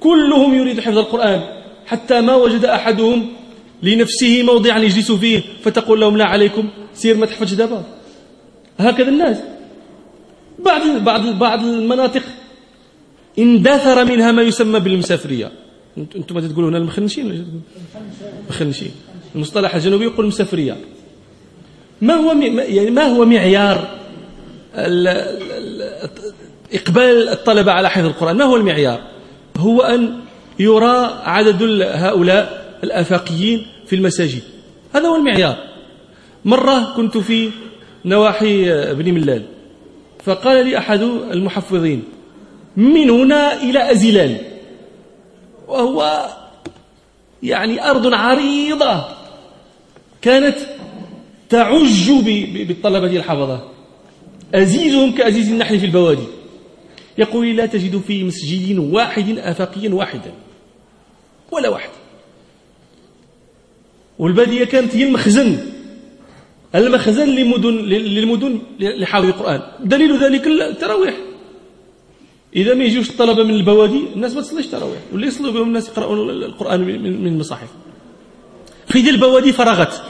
كلهم 0.00 0.54
يريد 0.54 0.80
حفظ 0.80 0.98
القرآن. 0.98 1.42
حتى 1.86 2.20
ما 2.20 2.34
وجد 2.34 2.64
أحدهم 2.64 3.32
لنفسه 3.82 4.42
موضعا 4.42 4.78
يجلس 4.78 5.12
فيه. 5.12 5.42
فتقول 5.62 6.00
لهم 6.00 6.16
لا 6.16 6.24
عليكم 6.24 6.68
سير 6.94 7.16
ما 7.16 7.26
تحفظش 7.26 7.52
دابا 7.52 7.84
هكذا 8.78 9.08
الناس. 9.08 9.36
بعض 10.58 10.82
بعض 11.04 11.26
بعض 11.26 11.64
المناطق 11.64 12.22
اندثر 13.38 14.04
منها 14.04 14.32
ما 14.32 14.42
يسمى 14.42 14.80
بالمسافرية. 14.80 15.63
أنتم 15.98 16.40
تقولوا 16.40 16.70
هنا 16.70 16.78
المخنشين 16.78 17.46
المخنشين. 18.44 18.90
المصطلح 19.34 19.74
الجنوبي 19.74 20.04
يقول 20.04 20.26
مسافرية. 20.26 20.76
ما 22.02 22.14
هو 22.14 22.32
يعني 22.58 22.90
ما 22.90 23.02
هو 23.02 23.24
معيار 23.24 23.98
إقبال 26.72 27.28
الطلبة 27.28 27.72
على 27.72 27.90
حفظ 27.90 28.06
القرآن؟ 28.06 28.36
ما 28.36 28.44
هو 28.44 28.56
المعيار؟ 28.56 29.00
هو 29.56 29.82
أن 29.82 30.20
يرى 30.58 31.20
عدد 31.24 31.62
هؤلاء 31.82 32.76
الآفاقيين 32.84 33.66
في 33.86 33.96
المساجد. 33.96 34.42
هذا 34.94 35.08
هو 35.08 35.16
المعيار. 35.16 35.56
مرة 36.44 36.94
كنت 36.96 37.18
في 37.18 37.50
نواحي 38.04 38.64
بني 38.94 39.12
ملال. 39.12 39.42
فقال 40.24 40.66
لي 40.66 40.78
أحد 40.78 41.02
المحفظين 41.30 42.02
من 42.76 43.10
هنا 43.10 43.62
إلى 43.62 43.92
أزلال. 43.92 44.36
وهو 45.68 46.28
يعني 47.42 47.90
أرض 47.90 48.14
عريضة 48.14 49.04
كانت 50.22 50.56
تعج 51.48 52.10
بالطلبة 52.68 53.16
الحفظة 53.16 53.68
أزيزهم 54.54 55.12
كأزيز 55.12 55.50
النحل 55.50 55.80
في 55.80 55.86
البوادي. 55.86 56.26
يقول 57.18 57.56
لا 57.56 57.66
تجد 57.66 57.98
في 57.98 58.24
مسجد 58.24 58.78
واحد 58.78 59.38
آفاقيا 59.38 59.94
واحدا. 59.94 60.32
ولا 61.52 61.68
واحد. 61.68 61.90
والبادية 64.18 64.64
كانت 64.64 64.96
هي 64.96 65.04
المخزن. 65.04 65.58
المخزن 66.74 67.28
لمدن 67.28 67.74
للمدن 67.76 68.60
لحافظ 68.80 69.26
القرآن. 69.26 69.62
دليل 69.80 70.24
ذلك 70.24 70.46
التراويح. 70.46 71.14
إذا 72.56 72.74
ما 72.74 72.84
يجوش 72.84 73.10
الطلبة 73.10 73.42
من 73.44 73.54
البوادي 73.54 74.00
الناس 74.14 74.34
ما 74.34 74.40
تصليش 74.40 74.66
تراويح 74.66 74.98
واللي 75.12 75.26
يصلوا 75.26 75.52
بهم 75.52 75.68
الناس 75.68 75.88
يقرأون 75.88 76.30
القرآن 76.30 76.80
من 76.80 77.26
المصاحف. 77.26 77.68
في 78.88 79.10
البوادي 79.10 79.52
فرغت. 79.52 80.02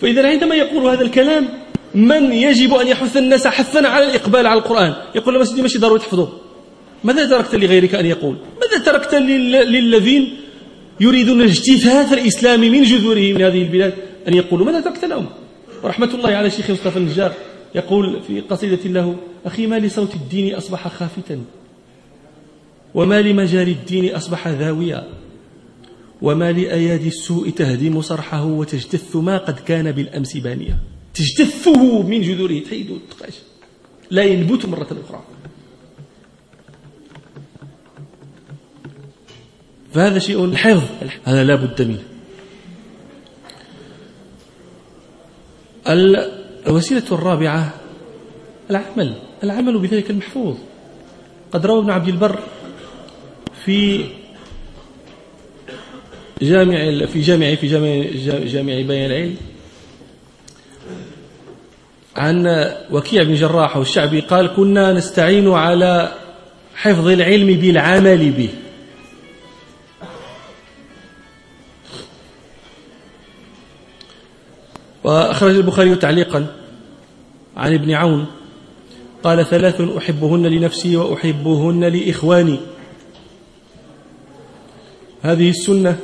فإذا 0.00 0.28
عندما 0.28 0.54
يقول 0.54 0.86
هذا 0.86 1.02
الكلام 1.02 1.48
من 1.94 2.32
يجب 2.32 2.74
أن 2.74 2.88
يحث 2.88 3.16
الناس 3.16 3.46
حثا 3.46 3.78
على 3.78 4.06
الإقبال 4.06 4.46
على 4.46 4.58
القرآن؟ 4.58 4.94
يقول 5.14 5.34
لما 5.34 5.44
سيدي 5.44 5.62
ماشي 5.62 5.78
ضروري 5.78 6.00
تحفظه. 6.00 6.28
ماذا 7.04 7.26
تركت 7.26 7.54
لغيرك 7.54 7.94
أن 7.94 8.06
يقول؟ 8.06 8.36
ماذا 8.60 8.84
تركت 8.84 9.14
للذين 9.14 10.36
يريدون 11.00 11.42
اجتثاث 11.42 12.12
الإسلام 12.12 12.60
من 12.60 12.82
جذوره 12.82 13.32
من 13.32 13.42
هذه 13.42 13.62
البلاد 13.62 13.94
أن 14.28 14.34
يقولوا؟ 14.34 14.66
ماذا 14.66 14.80
تركت 14.80 15.04
لهم؟ 15.04 15.26
ورحمة 15.82 16.14
الله 16.14 16.30
على 16.30 16.50
شيخ 16.50 16.70
مصطفى 16.70 16.96
النجار. 16.96 17.32
يقول 17.74 18.22
في 18.22 18.40
قصيدة 18.40 18.90
له 18.90 19.16
أخي 19.46 19.66
ما 19.66 19.78
لصوت 19.78 20.14
الدين 20.14 20.54
أصبح 20.54 20.88
خافتا 20.88 21.44
وما 22.94 23.22
لمجال 23.22 23.68
الدين 23.68 24.14
أصبح 24.14 24.48
ذاويا 24.48 25.08
وما 26.22 26.52
لأيادي 26.52 27.08
السوء 27.08 27.50
تهدم 27.50 28.02
صرحه 28.02 28.44
وتجتث 28.44 29.16
ما 29.16 29.38
قد 29.38 29.58
كان 29.58 29.92
بالأمس 29.92 30.36
بانيا. 30.36 30.78
تجتثه 31.14 32.02
من 32.02 32.22
جذوره 32.22 32.60
تحيد 32.60 32.98
تقاش 33.10 33.34
لا 34.10 34.22
ينبت 34.22 34.66
مرة 34.66 34.96
أخرى. 35.04 35.22
فهذا 39.92 40.18
شيء 40.18 40.44
الحفظ. 40.44 41.08
هذا 41.24 41.44
لا 41.44 41.54
بد 41.54 41.82
منه. 41.82 42.02
الوسيلة 46.68 47.02
الرابعة 47.12 47.74
العمل 48.70 49.14
العمل 49.44 49.78
بذلك 49.78 50.10
المحفوظ. 50.10 50.56
قد 51.52 51.66
روى 51.66 51.80
ابن 51.80 51.90
عبد 51.90 52.08
البر 52.08 52.38
في 53.64 54.04
جامع 56.42 57.06
في 57.06 57.20
جامع 57.20 57.54
في 57.54 57.66
جامع 57.66 58.04
جامع 58.44 58.72
بيان 58.80 59.10
العلم 59.10 59.36
عن 62.16 62.72
وكيع 62.90 63.22
بن 63.22 63.34
جراح 63.34 63.76
والشعبي 63.76 64.20
قال 64.20 64.46
كنا 64.56 64.92
نستعين 64.92 65.48
على 65.52 66.12
حفظ 66.74 67.08
العلم 67.08 67.60
بالعمل 67.60 68.30
به. 68.30 68.48
وأخرج 75.08 75.56
البخاري 75.56 75.96
تعليقا 75.96 76.46
عن 77.56 77.74
ابن 77.74 77.90
عون 77.90 78.26
قال 79.22 79.46
ثلاث 79.46 79.80
أحبهن 79.80 80.46
لنفسي 80.46 80.96
وأحبهن 80.96 81.84
لإخواني. 81.84 82.60
هذه 85.22 85.50
السنة 85.50 85.96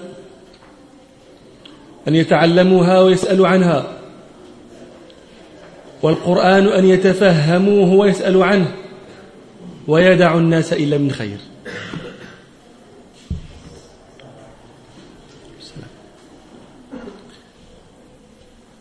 أن 2.09 2.15
يتعلموها 2.15 3.01
ويسألوا 3.01 3.49
عنها 3.49 3.99
والقرآن 6.03 6.67
أن 6.67 6.85
يتفهموه 6.85 7.93
ويسألوا 7.93 8.45
عنه 8.45 8.75
ويدع 9.89 10.35
الناس 10.35 10.73
إلا 10.73 10.99
من 10.99 11.11
خير. 11.11 11.39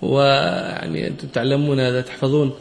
ويعني 0.04 1.08
أنتم 1.08 1.28
تعلمون 1.28 1.80
هذا 1.80 2.02
تحفظون 2.02 2.54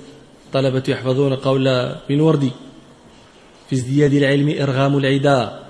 طلبة 0.53 0.83
يحفظون 0.89 1.35
قول 1.35 1.95
بن 2.09 2.21
وردي 2.21 2.51
في 3.71 3.77
ازدياد 3.77 4.13
العلم 4.13 4.49
إرغام 4.61 4.99
العدا 4.99 5.63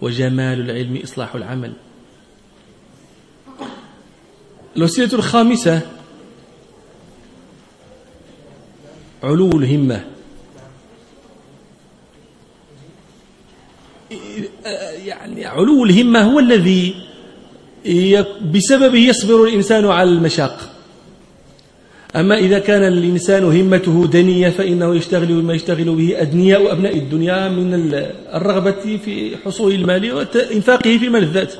وجمال 0.00 0.70
العلم 0.70 1.00
إصلاح 1.04 1.34
العمل. 1.34 1.72
الوسيلة 4.76 5.12
الخامسة 5.12 5.80
علو 9.22 9.50
الهمة. 9.50 10.04
يعني 15.04 15.46
علو 15.46 15.84
الهمة 15.84 16.22
هو 16.22 16.38
الذي 16.38 17.06
بسببه 18.54 18.98
يصبر 18.98 19.44
الإنسان 19.44 19.84
على 19.86 20.10
المشاق. 20.10 20.75
أما 22.16 22.38
إذا 22.38 22.58
كان 22.58 22.82
الإنسان 22.82 23.44
همته 23.44 24.06
دنية 24.06 24.50
فإنه 24.50 24.94
يشتغل 24.94 25.26
بما 25.26 25.54
يشتغل 25.54 25.94
به 25.94 26.22
أدنياء 26.22 26.72
أبناء 26.72 26.96
الدنيا 26.96 27.48
من 27.48 27.74
الرغبة 28.34 28.98
في 29.04 29.36
حصول 29.44 29.72
المال 29.72 30.12
وإنفاقه 30.12 30.98
في 30.98 31.08
ملذات 31.08 31.54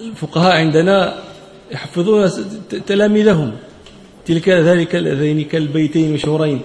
الفقهاء 0.00 0.56
عندنا 0.56 1.14
يحفظون 1.70 2.30
تلاميذهم. 2.86 3.52
تلك 4.26 4.48
ذلك 4.48 4.94
ذينك 4.94 5.54
البيتين 5.56 6.12
مشهورين 6.12 6.60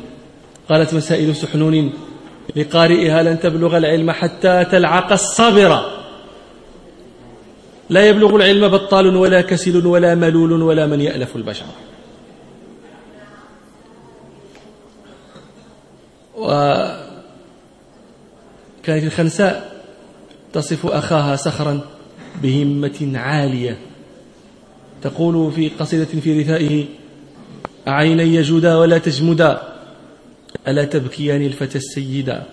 قالت 0.69 0.93
مسائل 0.93 1.36
سحنون 1.36 1.93
لقارئها 2.56 3.23
لن 3.23 3.39
تبلغ 3.39 3.77
العلم 3.77 4.12
حتى 4.12 4.65
تلعق 4.71 5.12
الصابرة. 5.12 5.92
لا 7.94 8.08
يبلغ 8.08 8.35
العلم 8.35 8.67
بطال 8.67 9.15
ولا 9.15 9.41
كسل 9.41 9.85
ولا 9.85 10.15
ملول 10.15 10.62
ولا 10.62 10.87
من 10.87 11.02
يألف 11.02 11.35
البشر. 11.35 11.65
وكانت 16.37 17.13
الخنساء 18.87 19.83
تصف 20.54 20.85
أخاها 20.85 21.35
سخرا 21.35 21.81
بهمة 22.41 23.12
عالية. 23.15 23.77
تقول 25.02 25.52
في 25.52 25.69
قصيدة 25.69 26.06
في 26.06 26.41
رثائه 26.41 26.85
عيني 27.87 28.41
جودا 28.41 28.75
ولا 28.75 28.98
تجمدا 28.98 29.62
ألا 30.67 30.85
تبكيان 30.85 31.41
الفتى 31.41 31.77
السيدا 31.77 32.44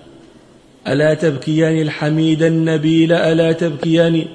ألا 0.89 1.15
تبكيان 1.15 1.83
الحميد 1.83 2.43
النبيل 2.43 3.13
ألا 3.13 3.53
تبكيان 3.53 4.27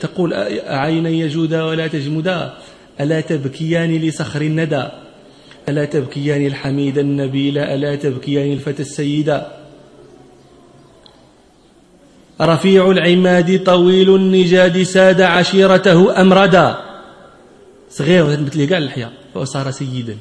تقول 0.00 0.34
عيني 0.66 1.28
جودا 1.28 1.62
ولا 1.62 1.86
تجمدا 1.86 2.54
ألا 3.00 3.20
تبكيان 3.20 3.96
لصخر 3.96 4.40
الندى؟ 4.42 4.84
ألا 5.68 5.84
تبكيان 5.84 6.46
الحميد 6.46 6.98
النبيل؟ 6.98 7.58
ألا 7.58 7.96
تبكيان 7.96 8.52
الفتى 8.52 8.82
السيدا 8.82 9.52
رفيع 12.40 12.90
العماد 12.90 13.62
طويل 13.64 14.14
النجاد 14.14 14.82
ساد 14.82 15.20
عشيرته 15.20 16.20
أمردا 16.20 16.78
صغير 17.90 18.26
مثل 18.26 18.64
كاع 18.64 18.78
الحياة 18.78 19.10
وصار 19.34 19.70
سيدا. 19.70 20.16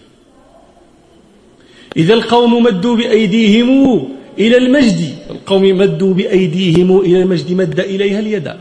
إذا 1.97 2.14
القوم 2.14 2.64
مدوا 2.64 2.95
بأيديهم 2.95 4.09
إلى 4.39 4.57
المجد. 4.57 5.15
القوم 5.29 5.61
مدوا 5.61 6.13
بأيديهم 6.13 6.99
إلى 6.99 7.21
المجد 7.21 7.51
مد 7.51 7.79
إليها 7.79 8.19
اليد. 8.19 8.51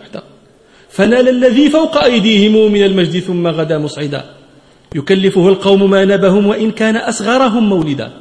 فنال 0.88 1.28
الذي 1.28 1.70
فوق 1.70 2.04
أيديهم 2.04 2.72
من 2.72 2.82
المجد 2.82 3.18
ثم 3.18 3.46
غدا 3.46 3.78
مصعدا. 3.78 4.24
يكلفه 4.94 5.48
القوم 5.48 5.90
ما 5.90 6.04
نبهم 6.04 6.46
وإن 6.46 6.70
كان 6.70 6.96
أصغرهم 6.96 7.68
مولدا. 7.68 8.12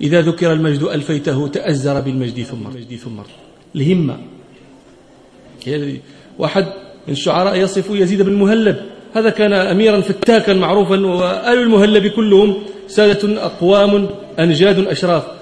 إذا 0.00 0.20
ذكر 0.20 0.52
المجد 0.52 0.82
ألفيته 0.82 1.48
تأزر 1.48 2.00
بالمجد 2.00 2.42
ثم 2.42 2.70
ثم 2.96 3.20
الهمة. 3.76 4.16
واحد 6.38 6.64
من 7.06 7.12
الشعراء 7.12 7.56
يصف 7.56 7.90
يزيد 7.90 8.22
بن 8.22 8.32
المهلب 8.32 8.76
هذا 9.14 9.30
كان 9.30 9.52
أميرا 9.52 10.00
فتاكا 10.00 10.54
معروفا 10.54 11.06
وآل 11.06 11.58
المهلب 11.58 12.06
كلهم 12.06 12.54
سادة 12.88 13.44
أقوام 13.44 14.08
أنجاد 14.38 14.78
أشراف. 14.86 15.37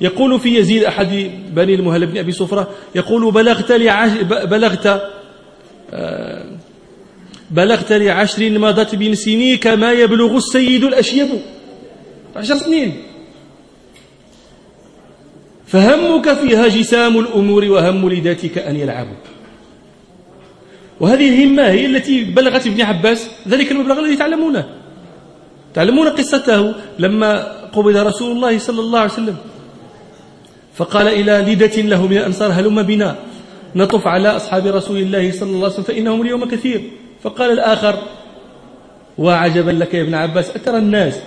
يقول 0.00 0.40
في 0.40 0.58
يزيد 0.58 0.84
أحد 0.84 1.30
بني 1.50 1.74
المهلب 1.74 2.10
بن 2.10 2.18
أبي 2.18 2.32
صفرة 2.32 2.68
يقول 2.94 3.32
بلغت 3.32 3.72
لعش 3.72 4.10
بلغت 4.22 5.02
آه، 5.92 6.44
بلغت 7.50 7.92
لعشر 7.92 8.58
مضت 8.58 8.94
بن 8.94 9.14
سنيك 9.14 9.66
ما 9.66 9.92
يبلغ 9.92 10.36
السيد 10.36 10.84
الأشيب. 10.84 11.28
عشر 12.36 12.56
سنين. 12.56 13.02
فهمك 15.66 16.32
فيها 16.34 16.68
جسام 16.68 17.18
الأمور 17.18 17.64
وهم 17.64 18.08
لذاتك 18.08 18.58
أن 18.58 18.76
يلعبوا 18.76 19.16
وهذه 21.00 21.28
الهمة 21.28 21.62
هي 21.62 21.86
التي 21.86 22.24
بلغت 22.24 22.66
ابن 22.66 22.82
عباس 22.82 23.30
ذلك 23.48 23.72
المبلغ 23.72 23.98
الذي 23.98 24.16
تعلمونه. 24.16 24.64
تعلمون 25.74 26.08
قصته 26.08 26.74
لما 26.98 27.52
قبض 27.72 27.96
رسول 27.96 28.36
الله 28.36 28.58
صلى 28.58 28.80
الله 28.80 28.98
عليه 28.98 29.12
وسلم. 29.12 29.36
فقال 30.78 31.08
إلى 31.08 31.52
لدة 31.52 31.82
له 31.82 32.06
من 32.06 32.16
الأنصار 32.16 32.52
هلم 32.52 32.82
بنا. 32.82 33.16
نطف 33.76 34.06
على 34.06 34.28
أصحاب 34.28 34.66
رسول 34.66 34.98
الله 34.98 35.32
صلى 35.32 35.50
الله 35.50 35.64
عليه 35.64 35.74
وسلم 35.74 35.84
فإنهم 35.84 36.22
اليوم 36.22 36.44
كثير. 36.44 36.80
فقال 37.22 37.50
الآخر 37.50 37.98
وعجبا 39.18 39.70
لك 39.70 39.94
يا 39.94 40.02
ابن 40.02 40.14
عباس 40.14 40.50
أترى 40.50 40.78
الناس 40.78 41.18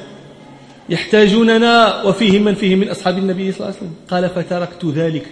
يحتاجوننا 0.89 2.03
وفيهم 2.03 2.43
من 2.43 2.55
فيهم 2.55 2.79
من 2.79 2.89
أصحاب 2.89 3.17
النبي 3.17 3.51
صلى 3.51 3.59
الله 3.59 3.67
عليه 3.67 3.77
وسلم؟ 3.77 3.93
قال 4.11 4.29
فتركت 4.29 4.85
ذلك. 4.85 5.27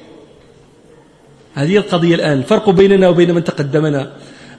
هذه 1.53 1.77
القضية 1.77 2.15
الآن 2.15 2.37
الفرق 2.37 2.69
بيننا 2.69 3.09
وبين 3.09 3.31
من 3.31 3.43
تقدمنا. 3.43 4.11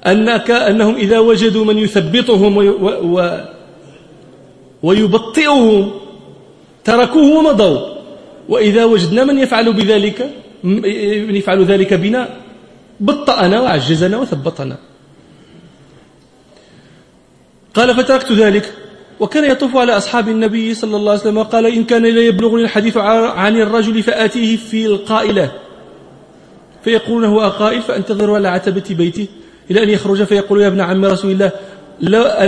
أنك 0.06 0.50
أنهم 0.50 0.94
إذا 0.94 1.18
وجدوا 1.18 1.64
من 1.64 1.78
يثبطهم 1.78 2.56
و 2.56 2.60
و 3.02 3.40
ويبطئهم 4.82 5.90
تركوه 6.84 7.38
ومضوا. 7.38 7.89
وإذا 8.50 8.84
وجدنا 8.84 9.24
من 9.24 9.38
يفعل 9.38 9.72
بذلك 9.72 10.30
من 10.64 11.36
يفعل 11.36 11.64
ذلك 11.64 11.94
بنا 11.94 12.28
بطأنا 13.00 13.60
وعجزنا 13.60 14.16
وثبطنا. 14.18 14.76
قال 17.74 17.94
فتركت 17.94 18.32
ذلك. 18.32 18.72
وكان 19.20 19.50
يطوف 19.50 19.76
على 19.76 19.96
أصحاب 19.96 20.28
النبي 20.28 20.74
صلى 20.74 20.96
الله 20.96 21.10
عليه 21.10 21.20
وسلم 21.20 21.36
وقال 21.36 21.66
إن 21.66 21.84
كان 21.84 22.02
لا 22.02 22.20
يبلغني 22.20 22.62
الحديث 22.62 22.96
عن 22.96 23.56
الرجل 23.56 24.02
فآتيه 24.02 24.56
في 24.56 24.86
القائلة. 24.86 25.52
فيقول 26.84 27.24
هو 27.24 27.40
قائل 27.40 27.82
فأنتظر 27.82 28.34
على 28.34 28.48
عتبة 28.48 28.84
بيته. 28.90 29.26
إلى 29.70 29.82
أن 29.82 29.88
يخرج 29.88 30.24
فيقول 30.24 30.60
يا 30.60 30.66
ابن 30.66 30.80
عم 30.80 31.04
رسول 31.04 31.30
الله 31.30 31.50
لا 32.00 32.44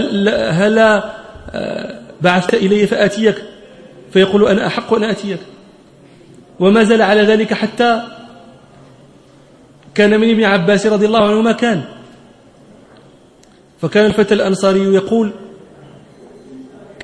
هلا 0.50 1.14
آه، 1.50 2.00
بعثت 2.20 2.54
إلي 2.54 2.86
فآتيك. 2.86 3.42
فيقول 4.12 4.48
أنا 4.48 4.66
أحق 4.66 4.94
أن 4.94 5.04
آتيك. 5.04 5.38
وما 6.60 6.84
زال 6.84 7.02
على 7.02 7.22
ذلك 7.22 7.54
حتى 7.54 8.02
كان 9.94 10.20
من 10.20 10.30
ابن 10.30 10.44
عباس 10.44 10.86
رضي 10.86 11.06
الله 11.06 11.24
عنه 11.24 11.42
ما 11.42 11.52
كان. 11.52 11.84
فكان 13.80 14.06
الفتى 14.06 14.34
الأنصاري 14.34 14.80
يقول 14.80 15.32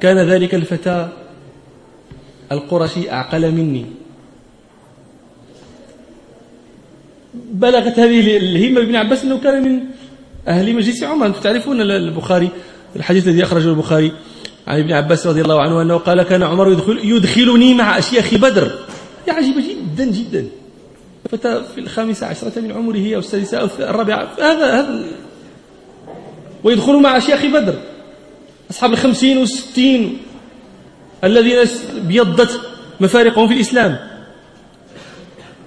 كان 0.01 0.19
ذلك 0.19 0.55
الفتى 0.55 1.09
القرشي 2.53 3.11
أعقل 3.11 3.53
مني. 3.53 3.87
بلغت 7.35 7.99
هذه 7.99 8.37
الهمة 8.37 8.81
بن 8.81 8.97
عباس 8.97 9.25
أنه 9.25 9.39
كان 9.39 9.63
من 9.63 9.81
أهل 10.49 10.77
مجلس 10.77 11.03
عمر. 11.03 11.27
أنتم 11.27 11.41
تعرفون 11.41 11.81
البخاري 11.81 12.51
الحديث 12.97 13.29
الذي 13.29 13.43
أخرجه 13.43 13.69
البخاري 13.69 14.13
عن 14.67 14.79
ابن 14.79 14.93
عباس 14.93 15.27
رضي 15.27 15.41
الله 15.41 15.63
عنه 15.63 15.83
أنه 15.83 15.97
قال 15.97 16.23
كان 16.23 16.43
عمر 16.43 16.73
يدخل 16.73 16.99
يدخلني 17.03 17.75
مع 17.75 17.99
أشياخ 17.99 18.35
بدر. 18.35 18.73
هي 19.27 19.33
عجيبة 19.33 19.63
جدا 19.69 20.05
جدا. 20.05 20.47
فتى 21.31 21.63
في 21.75 21.81
الخامسة 21.81 22.27
عشرة 22.27 22.61
من 22.61 22.73
عمره 22.73 23.15
أو 23.15 23.19
السادسة 23.19 23.59
أو 23.59 23.69
الرابعة 23.79 24.29
هذا 24.39 24.81
هذا. 24.81 25.05
ويدخل 26.65 27.03
مع 27.03 27.17
أشياخ 27.17 27.47
بدر 27.47 27.75
أصحاب 28.71 28.93
الخمسين 28.93 29.39
والستين 29.39 30.19
الذين 31.25 31.59
بيضت 31.95 32.61
مفارقهم 33.01 33.49
في 33.49 33.55
الإسلام. 33.55 33.99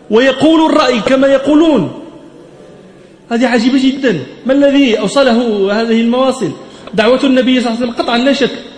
ويقول 0.09 0.71
الرأي 0.71 0.99
كما 0.99 1.27
يقولون. 1.27 2.03
هذه 3.31 3.47
عجيبة 3.47 3.83
جدا. 3.83 4.23
ما 4.45 4.53
الذي 4.53 4.99
أوصله 4.99 5.71
هذه 5.81 6.01
المواصل؟ 6.01 6.51
دعوة 6.93 7.23
النبي 7.23 7.61
صلى 7.61 7.69
الله 7.69 7.81
عليه 7.81 7.91
وسلم 7.91 8.03
قطعا 8.03 8.17
لا 8.17 8.33
شك. 8.33 8.70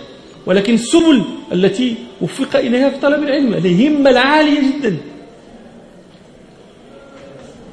ولكن 0.45 0.73
السبل 0.73 1.23
التي 1.53 1.95
وفق 2.21 2.55
إليها 2.55 2.89
في 2.89 2.99
طلب 2.99 3.23
العلم 3.23 3.53
الهمة 3.53 4.09
العالية 4.09 4.59
جدا. 4.59 4.97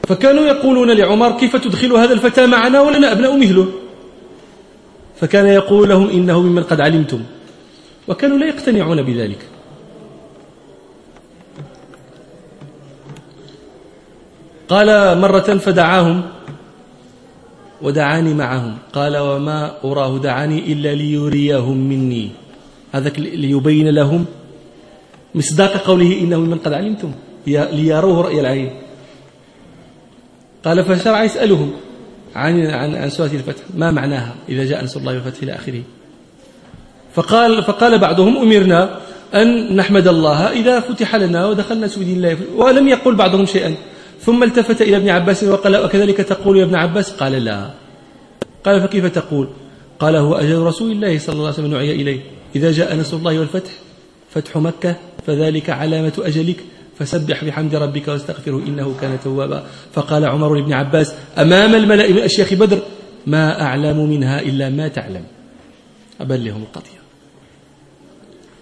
فكانوا 0.09 0.45
يقولون 0.47 0.91
لعمر 0.91 1.31
كيف 1.39 1.57
تدخل 1.57 1.93
هذا 1.93 2.13
الفتى 2.13 2.47
معنا 2.47 2.81
ولنا 2.81 3.13
أبناء 3.13 3.39
مثله؟ 3.39 3.67
فكان 5.17 5.47
يقول 5.47 5.89
لهم 5.89 6.11
إنه 6.11 6.41
ممن 6.41 6.63
قد 6.63 6.81
علمتم. 6.81 7.23
وكانوا 8.09 8.39
لا 8.39 8.47
يقتنعون 8.47 9.03
بذلك. 9.03 9.39
قال 14.69 15.19
مرة 15.19 15.59
فدعاهم 15.59 16.23
ودعاني 17.83 18.35
معهم. 18.35 18.79
قال 18.93 19.17
وما 19.17 19.77
أراه 19.85 20.19
دعاني 20.19 20.73
إلا 20.73 20.95
ليريهم 20.95 21.77
مني. 21.77 22.31
هذاك 22.93 23.19
ليبين 23.19 23.89
لهم 23.89 24.25
مصداق 25.35 25.73
قوله 25.73 26.21
إنه 26.21 26.41
من 26.41 26.59
قد 26.59 26.73
علمتم 26.73 27.13
ليروه 27.47 28.21
رأي 28.21 28.41
العين. 28.41 28.71
قال 30.65 30.85
فشرع 30.85 31.25
يسألهم 31.25 31.73
عن 32.35 32.67
عن 32.67 32.95
عن 32.95 33.11
سورة 33.11 33.27
الفتح 33.27 33.63
ما 33.75 33.91
معناها 33.91 34.35
إذا 34.49 34.65
جاء 34.65 34.85
نصر 34.85 35.01
الله 35.01 35.13
والفتح 35.13 35.43
إلى 35.43 35.53
آخره. 35.53 35.83
فقال 37.15 37.63
فقال 37.63 37.99
بعضهم 37.99 38.37
أمرنا 38.37 39.01
أن 39.35 39.77
نحمد 39.77 40.09
الله 40.09 40.53
إذا 40.53 40.81
فتح 40.81 41.17
لنا 41.17 41.47
ودخلنا 41.47 41.87
سوى 41.87 42.05
دين 42.05 42.17
الله 42.17 42.37
ولم 42.57 42.89
يقل 42.89 43.15
بعضهم 43.15 43.47
شيئا. 43.47 43.75
ثم 44.21 44.43
التفت 44.43 44.83
إلى 44.83 44.97
ابن 44.97 45.09
عباس 45.09 45.45
وقال 45.45 45.77
وكذلك 45.77 46.17
تقول 46.17 46.59
يا 46.59 46.65
ابن 46.65 46.75
عباس؟ 46.75 47.11
قال 47.11 47.33
لا. 47.33 47.71
قال 48.65 48.81
فكيف 48.81 49.07
تقول؟ 49.07 49.49
قال 49.99 50.17
هو 50.17 50.35
أجل 50.35 50.59
رسول 50.59 50.93
الله 50.93 51.19
صلى 51.19 51.33
الله 51.33 51.45
عليه 51.45 51.55
وسلم 51.55 51.75
نعي 51.75 51.93
إليه. 51.93 52.21
إذا 52.57 52.73
جاء 52.73 52.97
نصر 52.97 53.17
الله 53.17 53.39
والفتح 53.39 53.71
فتح 54.31 54.57
مكة 54.57 54.97
فذلك 55.27 55.71
علامة 55.71 56.13
أجلك. 56.19 56.57
فسبح 56.99 57.45
بحمد 57.45 57.75
ربك 57.75 58.09
واستغفره 58.09 58.57
إنه 58.57 58.95
كان 59.01 59.19
توابا. 59.25 59.67
فقال 59.93 60.25
عمر 60.25 60.55
لابن 60.55 60.73
عباس 60.73 61.15
أمام 61.39 61.75
الملأ 61.75 62.09
من 62.09 62.19
أشياخ 62.19 62.55
بدر 62.55 62.83
ما 63.27 63.63
أعلم 63.63 64.11
منها 64.11 64.41
إلا 64.41 64.69
ما 64.69 64.89
تعلم. 64.89 65.25
أبلغهم 66.21 66.63
القضية. 66.63 67.01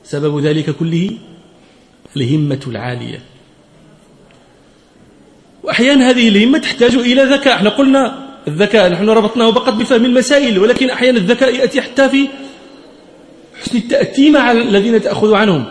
سبب 0.05 0.41
ذلك 0.41 0.71
كله 0.71 1.11
الهمة 2.17 2.61
العالية. 2.67 3.21
وأحيانا 5.63 6.11
هذه 6.11 6.29
الهمة 6.29 6.59
تحتاج 6.59 6.95
إلى 6.95 7.23
ذكاء. 7.23 7.55
إحنا 7.55 7.71
قلنا 7.71 8.29
الذكاء 8.49 8.93
نحن 8.93 9.09
ربطناه 9.09 9.53
فقط 9.53 9.73
بفهم 9.73 10.05
المسائل 10.05 10.59
ولكن 10.59 10.91
أحيانا 10.91 11.19
الذكاء 11.19 11.55
يأتي 11.55 11.81
حتى 11.81 12.09
في 12.09 12.29
حسن 13.63 13.79
التأتي 13.79 14.31
مع 14.31 14.53
الذين 14.53 15.03
تأخذ 15.03 15.35
عنهم. 15.35 15.65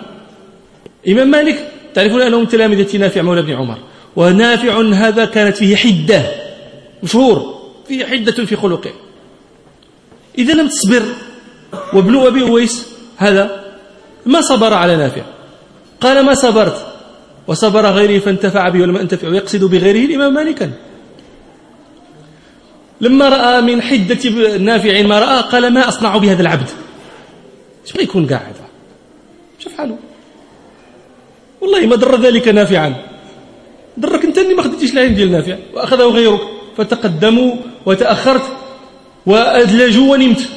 إمام 1.07 1.31
مالك 1.31 1.71
تعرفون 1.93 2.21
أنه 2.21 2.39
من 2.39 2.47
تلامذة 2.47 2.97
نافع 2.97 3.21
مولى 3.21 3.41
بن 3.41 3.53
عمر. 3.53 3.77
ونافع 4.15 4.81
هذا 4.81 5.25
كانت 5.25 5.57
فيه 5.57 5.75
حدة 5.75 6.21
مشهور 7.03 7.61
فيه 7.88 8.05
حدة 8.05 8.45
في 8.45 8.55
خلقه. 8.55 8.91
إذا 10.38 10.53
لم 10.53 10.67
تصبر 10.67 11.03
وابن 11.93 12.15
أبي 12.15 12.41
أويس 12.41 12.88
هذا 13.17 13.63
ما 14.25 14.41
صبر 14.41 14.73
على 14.73 14.95
نافع. 14.95 15.21
قال 16.01 16.25
ما 16.25 16.33
صبرت؟ 16.33 16.88
وصبر 17.47 17.85
غيره 17.85 18.19
فانتفع 18.19 18.69
به 18.69 18.81
ولم 18.81 18.97
أنتفع. 18.97 19.27
ويقصد 19.27 19.63
بغيره 19.63 20.05
الإمام 20.05 20.33
مالكا. 20.33 20.71
لما 23.01 23.29
رأى 23.29 23.61
من 23.61 23.81
حدة 23.81 24.29
نافع 24.57 25.01
ما 25.01 25.19
رأى 25.19 25.41
قال 25.41 25.73
ما 25.73 25.88
أصنع 25.88 26.17
بهذا 26.17 26.41
العبد؟ 26.41 26.69
إيش 27.88 27.93
بغى 27.93 28.03
يكون 28.03 28.27
قاعد 28.27 28.55
شوف 29.59 29.77
حاله. 29.77 29.97
والله 31.61 31.85
ما 31.85 31.95
ضر 31.95 32.21
ذلك 32.21 32.47
نافعا. 32.47 32.95
ضرك 33.99 34.25
انت 34.25 34.38
اللي 34.38 34.53
ما 34.53 34.61
خديتيش 34.61 34.93
العين 34.93 35.15
ديال 35.15 35.31
نافع. 35.31 35.57
وأخذه 35.73 36.03
غيرك. 36.03 36.41
فتقدموا 36.77 37.55
وتأخرت 37.85 38.43
وأدلجوا 39.25 40.11
ونمت. 40.13 40.49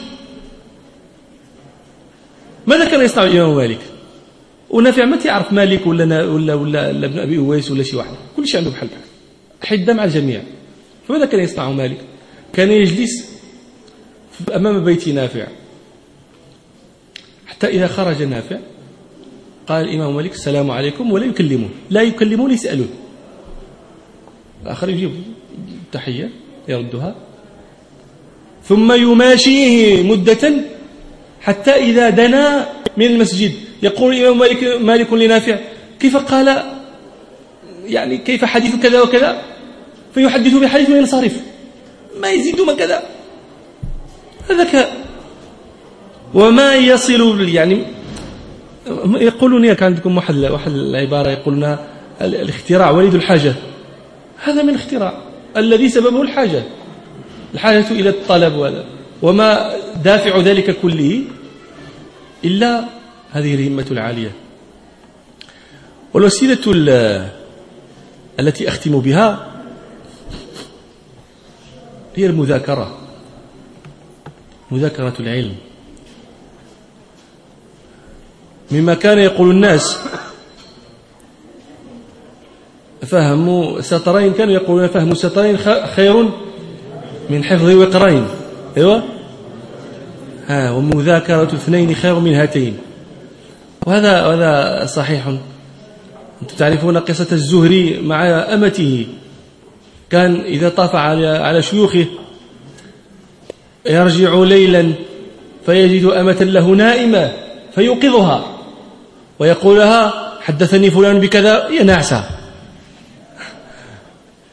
ماذا 2.67 2.85
كان 2.85 3.05
يصنع 3.05 3.25
الإمام 3.25 3.57
مالك؟ 3.57 3.79
ونافع 4.71 5.05
ما 5.05 5.17
تعرف 5.17 5.53
مالك 5.53 5.87
ولا 5.87 6.25
ولا 6.25 6.55
ولا, 6.55 6.91
ابن 6.91 7.19
أبي 7.19 7.39
أويس 7.39 7.71
ولا 7.71 7.83
شي 7.83 7.97
واحد. 7.97 8.15
كل 8.37 8.49
شيء 8.49 8.61
عنده 8.61 8.71
بحال 8.71 8.89
بحال 8.89 9.79
حده 9.81 9.93
مع 9.93 10.05
الجميع. 10.05 10.43
فماذا 11.09 11.25
كان 11.27 11.41
يصنع 11.41 11.71
مالك؟ 11.71 12.01
كان 12.53 12.71
يجلس 12.71 13.31
أمام 14.55 14.85
بيت 14.85 15.09
نافع. 15.09 15.47
حتى 17.61 17.77
إذا 17.77 17.87
خرج 17.87 18.23
نافع 18.23 18.59
قال 19.69 19.89
الإمام 19.89 20.17
مالك 20.17 20.33
السلام 20.33 20.71
عليكم 20.71 21.13
ولا 21.13 21.25
يكلمون 21.25 21.71
لا 21.91 22.03
يكلمون 22.03 22.51
يسألون. 22.51 22.89
الآخر 24.63 24.89
يجيب 24.89 25.13
تحية 25.93 26.31
يردها. 26.69 27.15
ثم 28.65 28.93
يماشيه 28.93 30.03
مدة 30.03 30.55
حتى 31.41 31.71
إذا 31.71 32.11
دنا 32.11 32.69
من 32.97 33.07
المسجد. 33.07 33.53
يقول 33.83 34.15
الإمام 34.15 34.39
مالك, 34.39 34.65
مالك 34.65 35.13
لنافع 35.13 35.59
كيف 36.01 36.17
قال؟ 36.17 36.65
يعني 37.87 38.19
كيف 38.19 38.45
حديث 38.45 38.77
كذا 38.77 39.01
وكذا؟ 39.01 39.43
فيحدث 40.15 40.55
بحديث 40.55 40.91
وينصرف 40.91 41.41
ما 42.21 42.31
يزيد 42.31 42.61
ما 42.61 42.73
كذا. 42.73 43.03
هذا 44.51 44.65
وما 46.35 46.75
يصل 46.75 47.49
يعني 47.49 47.85
يقولون 49.07 49.73
كان 49.73 49.87
عندكم 49.87 50.17
واحد 50.17 50.37
واحد 50.37 50.73
العبارة 50.73 51.29
يقولون 51.29 51.77
الاختراع 52.21 52.91
وليد 52.91 53.15
الحاجة. 53.15 53.55
هذا 54.43 54.63
من 54.63 54.75
اختراع. 54.75 55.23
الذي 55.57 55.89
سببه 55.89 56.23
الحاجة. 56.23 56.63
الحاجة 57.55 57.91
إلى 57.91 58.09
الطلب 58.09 58.55
وهذا 58.55 58.85
وما 59.23 59.77
دافع 60.05 60.39
ذلك 60.39 60.81
كله 60.81 61.23
إلا 62.45 62.85
هذه 63.31 63.55
الهمة 63.55 63.87
العالية. 63.91 64.33
والوسيلة 66.15 66.59
التي 68.41 68.69
أختم 68.69 69.01
بها 69.01 69.51
هي 72.17 72.27
المذاكرة. 72.27 72.99
مذاكرة 74.71 75.15
العلم. 75.21 75.55
مما 78.71 78.95
كان 78.95 79.19
يقول 79.19 79.51
الناس. 79.51 79.99
فهم 83.07 83.81
سطرين 83.81 84.33
كانوا 84.33 84.55
يقولون 84.55 84.89
فهم 84.89 85.15
سطرين 85.15 85.59
خير 85.97 86.29
من 87.31 87.45
حفظ 87.45 87.71
وقرين. 87.71 88.27
أيوه. 88.77 89.03
ها 90.47 90.71
ومذاكرة 90.71 91.43
اثنين 91.55 91.95
خير 91.95 92.19
من 92.19 92.35
هاتين. 92.35 92.79
وهذا 93.87 94.27
هذا 94.27 94.87
صحيح. 94.87 95.27
أنتم 96.43 96.57
تعرفون 96.59 96.99
قصة 96.99 97.27
الزهري 97.33 98.01
مع 98.01 98.27
أمته. 98.55 99.07
كان 100.11 100.41
إذا 100.41 100.69
طاف 100.69 100.95
على 100.97 101.27
على 101.27 101.63
شيوخه 101.63 102.07
يرجع 103.87 104.35
ليلا 104.35 104.93
فيجد 105.67 106.05
أمة 106.05 106.43
له 106.43 106.67
نائمة 106.71 107.33
فيوقظها. 107.75 108.50
ويقول 109.41 109.79
لها 109.79 110.31
حدثني 110.41 110.91
فلان 110.91 111.19
بكذا. 111.21 111.69
يا 111.69 111.83
نعسة 111.83 112.25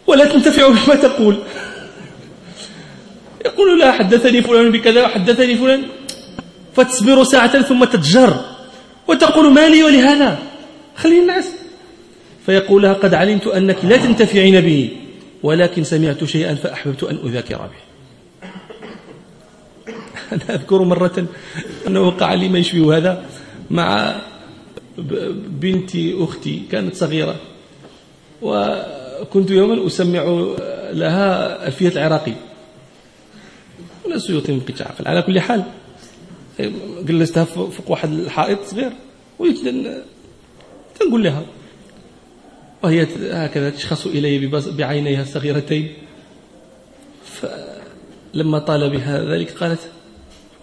ولا 0.07 0.25
تنتفع 0.25 0.67
بما 0.67 0.95
تقول. 0.95 1.38
يقول 3.45 3.79
لها 3.79 3.91
حدثني 3.91 4.41
فلان 4.41 4.71
بكذا 4.71 5.05
وحدثني 5.05 5.55
فلان. 5.55 5.83
فتصبر 6.75 7.23
ساعة 7.23 7.61
ثم 7.61 7.83
تتجر 7.83 8.33
وتقول 9.07 9.53
ما 9.53 9.69
لي 9.69 9.83
ولهذا. 9.83 10.38
خلي 10.95 11.19
الناس 11.19 11.45
فيقول 12.45 12.81
لها 12.83 12.93
قد 12.93 13.13
علمت 13.13 13.47
أنك 13.47 13.85
لا 13.85 13.97
تنتفعين 13.97 14.61
به 14.61 14.89
ولكن 15.43 15.83
سمعت 15.83 16.23
شيئا 16.23 16.55
فأحببت 16.55 17.03
أن 17.03 17.19
أذاكر 17.25 17.57
به. 17.57 17.88
أنا 20.31 20.55
أذكر 20.55 20.81
مرة 20.81 21.25
أنه 21.88 22.01
وقع 22.01 22.33
لي 22.33 22.49
ما 22.49 22.59
يشبه 22.59 22.97
هذا 22.97 23.23
مع 23.69 24.15
بنت 24.98 25.91
أختي 25.95 26.62
كانت 26.72 26.95
صغيرة. 26.95 27.36
وكنت 28.41 29.52
يوما 29.52 29.88
أسمع 29.88 30.24
لها 30.91 31.68
ألفية 31.68 31.89
العراقي. 31.89 32.34
ولا 34.06 34.18
سيوطي 34.18 34.52
ما 34.52 34.60
بقيتش 34.66 34.82
عاقل 34.82 35.08
على 35.08 35.22
كل 35.22 35.39
حال 35.39 35.64
جلستها 37.02 37.43
فوق 37.43 37.91
واحد 37.91 38.12
الحائط 38.12 38.64
صغير 38.64 38.91
تنقول 41.00 41.24
لها. 41.24 41.43
وهي 42.84 43.08
هكذا 43.32 43.70
تشخص 43.70 44.06
إلي 44.06 44.48
بعينيها 44.78 45.22
الصغيرتين 45.22 45.93
فلما 47.26 48.60
طال 48.60 48.89
بها 48.89 49.36
ذلك 49.36 49.52
قالت 49.52 49.80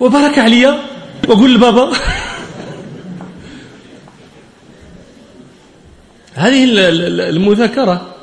وبارك 0.00 0.38
عليا 0.38 0.80
وقول 1.28 1.54
لبابا. 1.54 1.92
هذه 6.34 6.64
المذاكرة 7.28 8.14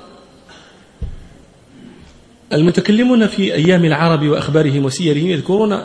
المتكلمون 2.54 3.28
في 3.28 3.54
أيام 3.54 3.86
العرب 3.86 4.28
وأخبارهم 4.28 4.86
وسيرهم 4.86 5.28
يذكرون 5.28 5.84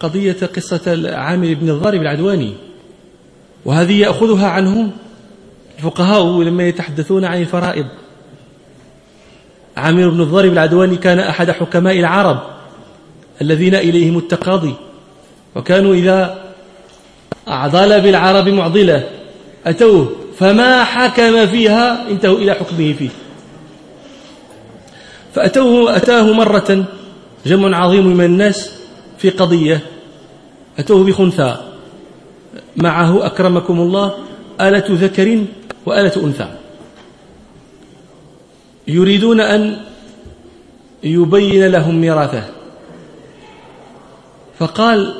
قضية 0.00 0.36
قصة 0.56 1.10
عامر 1.16 1.54
بن 1.54 1.70
الضارب 1.70 2.02
العدواني 2.02 2.52
وهذه 3.64 4.00
يأخذها 4.00 4.48
عنهم 4.48 4.90
الفقهاء 5.78 6.42
لما 6.42 6.68
يتحدثون 6.68 7.24
عن 7.24 7.40
الفرائض. 7.40 7.86
عامر 9.76 10.08
بن 10.08 10.20
الضارب 10.20 10.52
العدواني 10.52 10.96
كان 10.96 11.18
أحد 11.18 11.50
حكماء 11.50 12.00
العرب 12.00 12.42
الذين 13.42 13.74
إليهم 13.74 14.18
التقاضي 14.18 14.74
وكانوا 15.56 15.94
إذا 15.94 16.44
أعضل 17.48 18.00
بالعرب 18.00 18.48
معضلة 18.48 19.08
أتوه 19.66 20.25
فما 20.38 20.84
حكم 20.84 21.46
فيها 21.46 22.08
انتهوا 22.10 22.38
إلى 22.38 22.54
حكمه 22.54 22.92
فيه. 22.92 23.08
فأتوه 25.34 25.96
أتاه 25.96 26.32
مرة 26.32 26.84
جمع 27.46 27.78
عظيم 27.84 28.06
من 28.06 28.24
الناس 28.24 28.72
في 29.18 29.30
قضية 29.30 29.80
أتوه 30.78 31.04
بخنثى. 31.04 31.56
معه 32.76 33.26
أكرمكم 33.26 33.80
الله 33.80 34.14
آلة 34.60 34.84
ذكر 34.88 35.44
وآلة 35.86 36.12
أنثى. 36.24 36.48
يريدون 38.88 39.40
أن 39.40 39.76
يبين 41.04 41.66
لهم 41.66 42.00
ميراثه. 42.00 42.44
فقال 44.58 45.14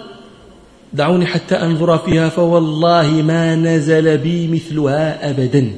دعوني 0.93 1.26
حتى 1.26 1.55
أنظر 1.55 1.99
فيها 1.99 2.28
فوالله 2.28 3.22
ما 3.22 3.55
نزل 3.55 4.18
بي 4.18 4.49
مثلها 4.49 5.30
أبدا. 5.30 5.72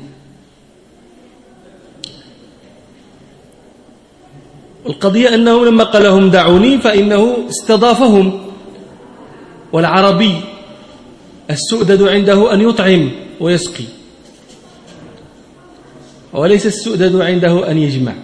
القضية 4.86 5.34
أنه 5.34 5.66
لما 5.66 5.84
قال 5.84 6.02
لهم 6.02 6.30
دعوني 6.30 6.78
فإنه 6.78 7.36
استضافهم. 7.48 8.40
والعربي 9.72 10.34
السؤدد 11.50 12.02
عنده 12.02 12.54
أن 12.54 12.60
يطعم 12.60 13.10
ويسقي. 13.40 13.84
وليس 16.32 16.66
السؤدد 16.66 17.16
عنده 17.20 17.70
أن 17.70 17.78
يجمع. 17.78 18.14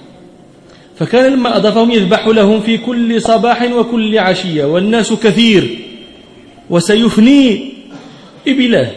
فكان 0.99 1.33
لما 1.33 1.57
أضافهم 1.57 1.91
يذبح 1.91 2.27
لهم 2.27 2.61
في 2.61 2.79
كل 2.79 3.23
صباح 3.23 3.63
وكل 3.63 4.19
عشية 4.19 4.65
والناس 4.65 5.13
كثير. 5.13 5.84
وسيفني 6.71 7.75
إبله. 8.49 8.91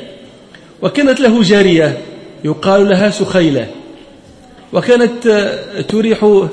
وكانت 0.81 1.19
له 1.19 1.43
جارية 1.43 1.97
يقال 2.45 2.89
لها 2.89 3.09
سخيلة. 3.09 3.67
وكانت 4.73 5.27
تريح 5.89 6.47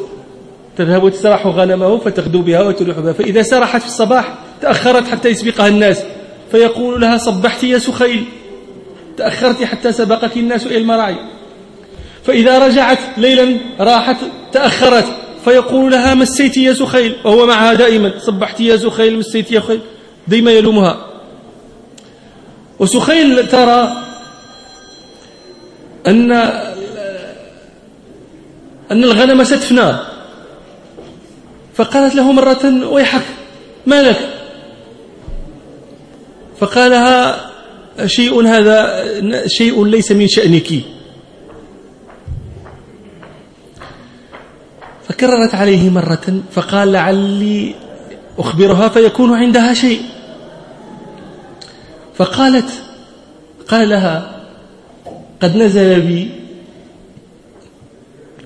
تذهب 0.76 1.08
تسرح 1.08 1.46
غنمه 1.46 1.98
فتغدو 1.98 2.42
بها 2.42 2.62
وتريح 2.62 2.98
بها. 2.98 3.12
فإذا 3.12 3.42
سرحت 3.42 3.80
في 3.80 3.86
الصباح 3.86 4.38
تأخرت 4.62 5.08
حتى 5.08 5.28
يسبقها 5.28 5.68
الناس. 5.68 6.02
فيقول 6.50 7.00
لها 7.00 7.18
صبحت 7.18 7.64
يا 7.64 7.78
سخيل. 7.78 8.24
تأخرت 9.16 9.64
حتى 9.64 9.92
سبقك 9.92 10.36
الناس 10.36 10.66
إلى 10.66 10.76
المراعي. 10.76 11.16
فإذا 12.24 12.66
رجعت 12.66 12.98
ليلا 13.16 13.56
راحت 13.80 14.16
تأخرت. 14.52 15.06
فيقول 15.44 15.92
لها 15.92 16.14
مسيت 16.14 16.56
يا 16.56 16.72
سخيل؟ 16.72 17.14
وهو 17.24 17.46
معها 17.46 17.74
دائما. 17.74 18.12
صبحت 18.18 18.60
يا 18.60 18.76
سخيل 18.76 19.18
مسيت 19.18 19.52
يا 19.52 19.60
سخيل؟ 19.60 19.80
دائما 20.28 20.50
يلومها. 20.52 21.06
وسخيل 22.78 23.48
ترى 23.48 23.96
أن 26.06 26.32
أن 28.90 29.04
الغنم 29.04 29.44
ستفنى. 29.44 29.94
فقالت 31.74 32.14
له 32.14 32.32
مرة 32.32 32.86
ويحك 32.86 33.22
ما 33.86 34.02
لك؟ 34.02 34.20
فقالها 36.58 37.50
شيء 38.06 38.46
هذا 38.46 39.04
شيء 39.46 39.84
ليس 39.84 40.12
من 40.12 40.28
شأنك. 40.28 40.68
فكررت 45.08 45.54
عليه 45.54 45.90
مرة 45.90 46.42
فقال 46.52 46.92
لعلي 46.92 47.74
أخبرها 48.38 48.88
فيكون 48.88 49.34
عندها 49.34 49.74
شيء. 49.74 50.02
فقالت 52.16 52.70
قال 53.68 53.88
لها 53.88 54.40
قد 55.42 55.56
نزل 55.56 56.00
بي 56.00 56.30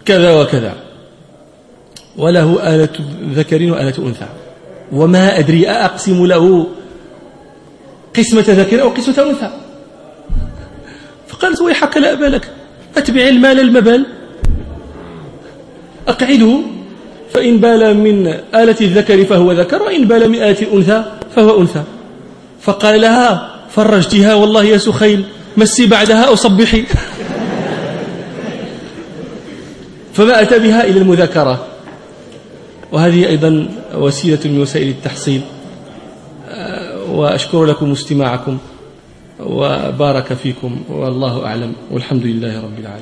كذا 0.05 0.41
وكذا 0.41 0.75
وله 2.17 2.75
آلة 2.75 2.89
ذكر 3.35 3.73
وآلة 3.73 3.95
أنثى 3.99 4.27
وما 4.93 5.39
أدري 5.39 5.69
أقسم 5.69 6.27
له 6.27 6.67
قسمة 8.17 8.45
ذكر 8.49 8.83
أو 8.83 8.89
قسمة 8.89 9.31
أنثى. 9.31 9.51
فقالت 11.29 11.61
ويحك 11.61 11.97
لا 11.97 12.13
أبالك 12.13 12.51
أتبع 12.97 13.23
المال 13.23 13.61
المبال 13.61 14.07
أقعده 16.09 16.61
فإن 17.35 17.57
بال 17.57 17.97
من 17.97 18.27
آلة 18.55 18.77
الذكر 18.81 19.25
فهو 19.25 19.53
ذكر 19.53 19.83
وإن 19.83 20.05
بال 20.05 20.29
من 20.29 20.35
آلة 20.35 20.63
الأنثى 20.63 21.05
فهو 21.37 21.61
أنثى. 21.61 21.83
فقال 22.61 23.01
لها 23.01 23.58
فرجتها 23.71 24.35
والله 24.35 24.65
يا 24.65 24.79
سخيل 24.79 25.25
مسي 25.57 25.87
بعدها 25.87 26.23
أو 26.25 26.35
صبحي. 26.35 26.85
فما 30.13 30.43
أتى 30.43 30.59
بها 30.59 30.85
إلى 30.85 30.99
المذاكرة. 31.01 31.67
وهذه 32.93 33.29
أيضا 33.29 33.69
وسيلة 33.95 34.39
من 34.45 34.61
وسائل 34.61 34.89
التحصيل. 34.89 35.41
وأشكر 37.11 37.65
لكم 37.65 37.93
استماعكم. 37.93 38.59
وبارك 39.41 40.33
فيكم. 40.33 40.83
والله 40.89 41.47
أعلم. 41.47 41.73
والحمد 41.91 42.25
لله 42.25 42.57
رب 42.57 42.79
العالمين. 42.79 42.89